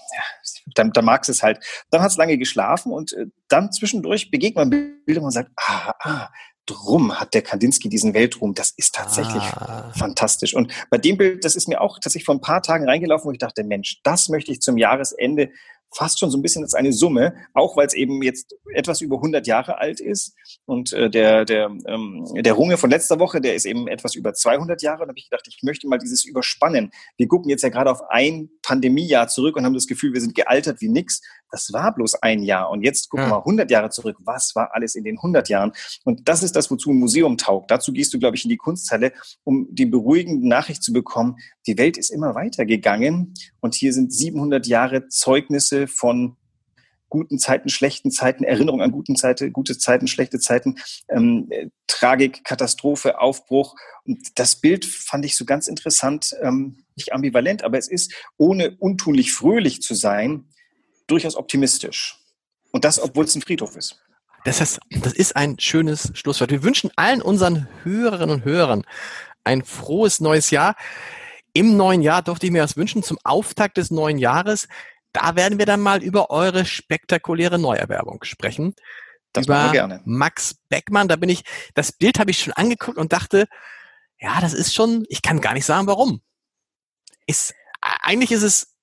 dann, 0.75 0.93
dann 0.93 1.05
magst 1.05 1.31
es 1.31 1.43
halt. 1.43 1.65
Dann 1.91 2.03
hat 2.03 2.11
es 2.11 2.17
lange 2.17 2.39
geschlafen 2.39 2.93
und 2.93 3.13
äh, 3.13 3.27
dann 3.49 3.73
zwischendurch 3.73 4.31
begegnet 4.31 4.57
man 4.57 4.71
Bilder 5.05 5.23
und 5.23 5.31
sagt, 5.31 5.51
ah, 5.57 5.95
ah, 6.01 6.29
drum 6.67 7.19
hat 7.21 7.35
der 7.35 7.43
Kandinsky 7.43 7.89
diesen 7.89 8.15
Weltruhm. 8.15 8.55
Das 8.55 8.71
ist 8.71 8.95
tatsächlich 8.95 9.43
ah. 9.43 9.93
fantastisch. 9.97 10.55
Und 10.55 10.73
bei 10.91 10.99
dem 10.99 11.17
Bild, 11.17 11.45
das 11.45 11.57
ist 11.57 11.69
mir 11.69 11.81
auch 11.81 11.99
tatsächlich 11.99 12.25
vor 12.25 12.35
ein 12.35 12.41
paar 12.41 12.63
Tagen 12.63 12.89
reingelaufen, 12.89 13.29
wo 13.29 13.33
ich 13.33 13.39
dachte, 13.39 13.65
Mensch, 13.65 14.01
das 14.03 14.29
möchte 14.29 14.53
ich 14.53 14.61
zum 14.61 14.79
Jahresende 14.79 15.51
fast 15.95 16.19
schon 16.19 16.31
so 16.31 16.39
ein 16.39 16.43
bisschen 16.43 16.63
als 16.63 16.75
eine 16.75 16.93
Summe, 16.93 17.35
auch 17.55 17.77
weil 17.77 17.87
es 17.87 17.95
eben 17.95 18.23
jetzt 18.23 18.55
etwas 18.75 19.01
über 19.01 19.17
100 19.17 19.47
Jahre 19.47 19.79
alt 19.79 20.01
ist. 20.01 20.35
Und 20.67 20.93
äh, 20.93 21.11
der, 21.11 21.45
der, 21.45 21.67
ähm, 21.87 22.25
der 22.35 22.53
Runge 22.53 22.77
von 22.77 22.91
letzter 22.91 23.19
Woche, 23.19 23.41
der 23.41 23.55
ist 23.55 23.65
eben 23.65 23.89
etwas 23.89 24.15
über 24.15 24.35
200 24.35 24.83
Jahre. 24.83 25.03
Und 25.03 25.09
da 25.09 25.11
habe 25.11 25.19
ich 25.19 25.31
gedacht, 25.31 25.47
ich 25.49 25.61
möchte 25.63 25.89
mal 25.89 25.99
dieses 25.99 26.25
überspannen. 26.25 26.91
Wir 27.17 27.29
gucken 27.29 27.51
jetzt 27.51 27.63
ja 27.63 27.69
gerade 27.69 27.91
auf 27.91 28.01
ein 28.11 28.51
Pandemiejahr 28.63 29.29
zurück 29.29 29.57
und 29.57 29.65
haben 29.65 29.75
das 29.75 29.87
Gefühl, 29.87 30.13
wir 30.13 30.21
sind 30.21 30.35
gealtert 30.35 30.81
wie 30.81 30.89
nix. 30.89 31.21
Das 31.51 31.73
war 31.73 31.95
bloß 31.95 32.17
ein 32.17 32.43
Jahr. 32.43 32.71
Und 32.71 32.83
jetzt 32.83 33.09
gucken 33.09 33.29
wir 33.29 33.39
100 33.39 33.71
Jahre 33.71 33.91
zurück. 33.91 34.17
Was 34.25 34.57
war 34.57 34.75
alles 34.75 34.97
in 34.97 35.05
den 35.05 35.19
100 35.19 35.49
Jahren? 35.49 35.73
Und 36.05 36.29
das 36.29 36.43
ist 36.43 36.57
das, 36.57 36.71
wozu 36.71 36.91
ein 36.91 36.99
Museum 36.99 37.39
taugt. 37.39 37.71
Dazu 37.71 37.93
gehst 37.93 38.13
du, 38.13 38.19
glaube 38.19 38.37
ich, 38.37 38.45
in 38.45 38.49
die 38.49 38.57
Kunsthalle, 38.57 39.13
um 39.45 39.69
die 39.71 39.87
beruhigende 39.87 40.49
Nachricht 40.49 40.83
zu 40.83 40.93
bekommen. 40.93 41.37
Die 41.67 41.79
Welt 41.79 41.97
ist 41.97 42.11
immer 42.11 42.35
weitergegangen. 42.35 43.35
Und 43.65 43.75
hier 43.75 43.95
sind 43.95 44.13
700 44.13 44.67
Jahre 44.67 45.09
Zeugnisse 45.09 45.89
von 45.89 46.37
guten 47.09 47.39
Zeiten, 47.39 47.71
schlechten 47.71 48.11
Zeiten, 48.11 48.45
Erinnerung 48.45 48.83
an 48.83 48.93
guten 48.93 49.17
Zeiten, 49.17 49.55
gute 49.55 49.79
Zeiten, 49.79 50.07
schlechte 50.07 50.39
Zeiten, 50.39 50.77
ähm, 51.09 51.49
Tragik, 51.87 52.45
Katastrophe, 52.45 53.21
Aufbruch. 53.21 53.75
Und 54.05 54.39
das 54.39 54.57
Bild 54.57 54.85
fand 54.85 55.25
ich 55.25 55.35
so 55.35 55.47
ganz 55.47 55.67
interessant, 55.67 56.37
ähm, 56.43 56.85
nicht 56.95 57.15
ambivalent, 57.15 57.65
aber 57.65 57.79
es 57.79 57.89
ist, 57.89 58.13
ohne 58.37 58.77
untunlich 58.81 59.33
fröhlich 59.33 59.81
zu 59.81 59.95
sein, 59.95 60.45
durchaus 61.07 61.35
optimistisch. 61.35 62.19
Und 62.71 62.85
das, 62.85 63.01
obwohl 63.01 63.25
es 63.25 63.35
ein 63.35 63.41
Friedhof 63.41 63.77
ist. 63.77 63.99
Das 64.45 64.61
ist, 64.61 64.79
das 64.91 65.15
ist 65.15 65.37
ein 65.37 65.59
schönes 65.59 66.11
Schlusswort. 66.13 66.51
Wir 66.51 66.63
wünschen 66.63 66.91
allen 66.97 67.23
unseren 67.23 67.67
Hörerinnen 67.83 68.35
und 68.35 68.45
Hörern 68.45 68.85
ein 69.43 69.63
frohes 69.65 70.21
neues 70.21 70.51
Jahr. 70.51 70.77
Im 71.55 71.77
neuen 71.77 72.03
Jahr 72.03 72.21
durfte 72.21 72.47
ich 72.47 72.53
mir 72.53 72.63
das 72.63 72.77
wünschen 72.77 73.03
zum 73.03 73.19
Auftakt 73.25 73.79
des 73.79 73.91
neuen 73.91 74.19
Jahres. 74.19 74.69
Da 75.13 75.37
werden 75.37 75.59
wir 75.59 75.67
dann 75.67 75.81
mal 75.81 76.03
über 76.03 76.31
eure 76.31 76.67
spektakuläre 76.67 77.59
Neuerwerbung 77.59 78.23
sprechen. 78.25 78.75
Das 79.33 79.47
über 79.47 79.71
gerne. 79.73 80.03
Max 80.05 80.57
Beckmann. 80.69 81.09
Da 81.09 81.17
bin 81.17 81.29
ich, 81.29 81.45
das 81.75 81.93
Bild 81.93 82.19
habe 82.19 82.31
ich 82.31 82.41
schon 82.41 82.53
angeguckt 82.53 82.99
und 82.99 83.13
dachte, 83.13 83.47
ja, 84.21 84.41
das 84.41 84.53
ist 84.53 84.75
schon, 84.75 85.07
ich 85.09 85.23
kann 85.23 85.41
gar 85.41 85.55
nicht 85.55 85.65
sagen, 85.65 85.87
warum. 85.87 86.21
Ist, 87.27 87.55
eigentlich 87.81 88.33
ist 88.33 88.43
es 88.43 88.75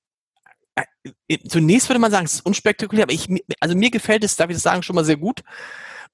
zunächst 1.48 1.90
würde 1.90 2.00
man 2.00 2.12
sagen, 2.12 2.26
es 2.26 2.36
ist 2.36 2.46
unspektakulär, 2.46 3.04
aber 3.04 3.14
ich, 3.14 3.28
also 3.60 3.76
mir 3.76 3.92
gefällt 3.92 4.24
es, 4.24 4.36
darf 4.36 4.50
ich 4.50 4.56
das 4.56 4.64
sagen, 4.64 4.84
schon 4.84 4.96
mal 4.96 5.06
sehr 5.06 5.18
gut. 5.18 5.42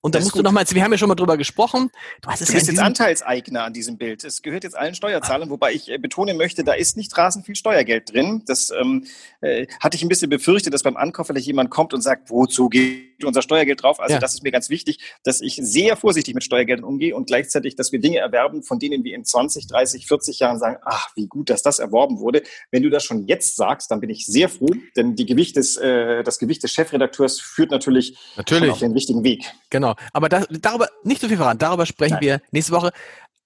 Und 0.02 0.14
da 0.14 0.20
musst 0.20 0.36
du 0.36 0.44
nochmal, 0.44 0.64
wir 0.70 0.84
haben 0.84 0.92
ja 0.92 0.98
schon 0.98 1.10
mal 1.10 1.16
drüber 1.16 1.38
gesprochen. 1.38 1.90
Du, 2.22 2.30
hast 2.30 2.42
es 2.42 2.48
du 2.48 2.54
bist 2.54 2.68
ja 2.68 2.74
jetzt 2.74 2.82
Anteilseigner 2.82 3.64
an 3.64 3.74
diesem 3.74 3.98
Bild. 3.98 4.24
Es 4.24 4.42
gehört 4.42 4.64
jetzt 4.64 4.78
allen 4.78 4.94
Steuerzahlern, 4.94 5.50
wobei 5.50 5.74
ich 5.74 5.90
äh, 5.90 5.98
betonen 5.98 6.38
möchte, 6.38 6.64
da 6.64 6.74
ist 6.74 6.98
nicht 6.98 7.18
rasend 7.18 7.46
viel 7.46 7.56
Steuergeld 7.56 8.14
drin. 8.14 8.44
Das 8.46 8.72
ähm, 8.72 9.06
äh, 9.42 9.66
hatte 9.80 9.98
ich 9.98 10.04
ein 10.04 10.08
bisschen 10.08 10.30
befürchtet, 10.30 10.74
dass 10.74 10.84
beim 10.84 10.98
Ankauf 10.98 11.28
vielleicht 11.28 11.48
jemand 11.48 11.72
kommt 11.72 11.94
und 11.94 12.02
sagt, 12.02 12.30
wozu 12.30 12.70
geht 12.70 13.24
unser 13.24 13.42
Steuergeld 13.42 13.82
drauf? 13.82 14.00
Also 14.00 14.14
ja. 14.14 14.20
das 14.20 14.36
ist 14.36 14.44
mir 14.44 14.52
ganz 14.52 14.70
wichtig, 14.70 15.00
dass 15.24 15.42
ich 15.42 15.56
sehr 15.56 15.98
vorsichtig 15.98 16.36
mit 16.36 16.44
Steuergeldern 16.44 16.86
umgehe 16.86 17.16
und 17.16 17.28
gleichzeitig, 17.28 17.76
dass 17.76 17.92
wir 17.92 18.00
Dinge 18.00 18.20
erwerben, 18.20 18.64
von 18.64 18.80
denen 18.80 19.04
wir 19.04 19.16
in 19.16 19.26
20, 19.26 19.68
30, 19.68 20.08
40 20.08 20.40
Jahren 20.40 20.60
sagen, 20.60 20.78
ach, 20.86 21.10
wie 21.16 21.28
gut, 21.28 21.50
dass 21.50 21.64
das 21.64 21.80
erworben 21.80 22.20
wurde. 22.20 22.44
Wenn 22.72 22.84
du 22.84 22.90
das 22.90 23.04
schon 23.04 23.26
jetzt 23.26 23.56
sagst, 23.56 23.90
dann 23.92 24.00
bin 24.00 24.10
ich 24.10 24.26
sehr 24.26 24.50
froh, 24.50 24.70
denn 24.96 25.16
die 25.16 25.26
Gewicht 25.26 25.56
des, 25.56 25.78
äh, 25.78 26.24
das 26.24 26.38
Gewicht 26.38 26.64
des 26.64 26.72
Chefredakteurs 26.72 27.40
führt 27.40 27.72
natürlich, 27.72 28.18
natürlich. 28.36 28.72
auf 28.72 28.80
den 28.80 28.92
richtigen 28.92 29.24
Weg. 29.24 29.44
Genau, 29.70 29.87
aber 30.14 30.30
das, 30.30 30.48
darüber 30.50 30.88
nicht 31.04 31.22
so 31.22 31.28
viel 31.28 31.38
voran, 31.38 31.58
darüber 31.58 31.86
sprechen 31.86 32.16
Nein. 32.16 32.22
wir 32.22 32.42
nächste 32.52 32.74
Woche. 32.74 32.92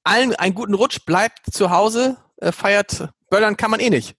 Allen 0.04 0.36
einen 0.36 0.56
guten 0.56 0.74
Rutsch, 0.74 1.06
bleibt 1.06 1.54
zu 1.54 1.70
Hause, 1.70 2.18
äh, 2.38 2.52
feiert, 2.52 3.10
böllern 3.30 3.58
kann 3.58 3.72
man 3.72 3.80
eh 3.80 3.90
nicht. 3.90 4.16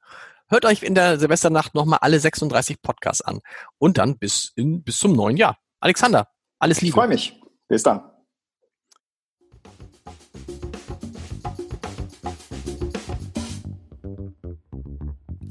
Hört 0.48 0.64
euch 0.64 0.82
in 0.82 0.94
der 0.94 1.18
Silvesternacht 1.18 1.74
nochmal 1.74 2.00
alle 2.02 2.20
36 2.20 2.82
Podcasts 2.82 3.22
an. 3.22 3.40
Und 3.78 3.98
dann 3.98 4.18
bis, 4.18 4.52
in, 4.54 4.82
bis 4.82 4.98
zum 4.98 5.14
neuen 5.14 5.36
Jahr. 5.36 5.56
Alexander, 5.80 6.28
alles 6.58 6.82
Liebe. 6.82 6.90
Ich 6.90 6.94
freue 6.94 7.08
mich. 7.08 7.40
Bis 7.68 7.82
dann. 7.82 8.02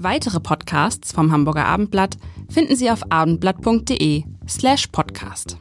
Weitere 0.03 0.39
Podcasts 0.39 1.11
vom 1.11 1.31
Hamburger 1.31 1.65
Abendblatt 1.65 2.17
finden 2.49 2.75
Sie 2.75 2.89
auf 2.89 3.11
abendblatt.de 3.11 4.23
slash 4.47 4.87
podcast. 4.87 5.57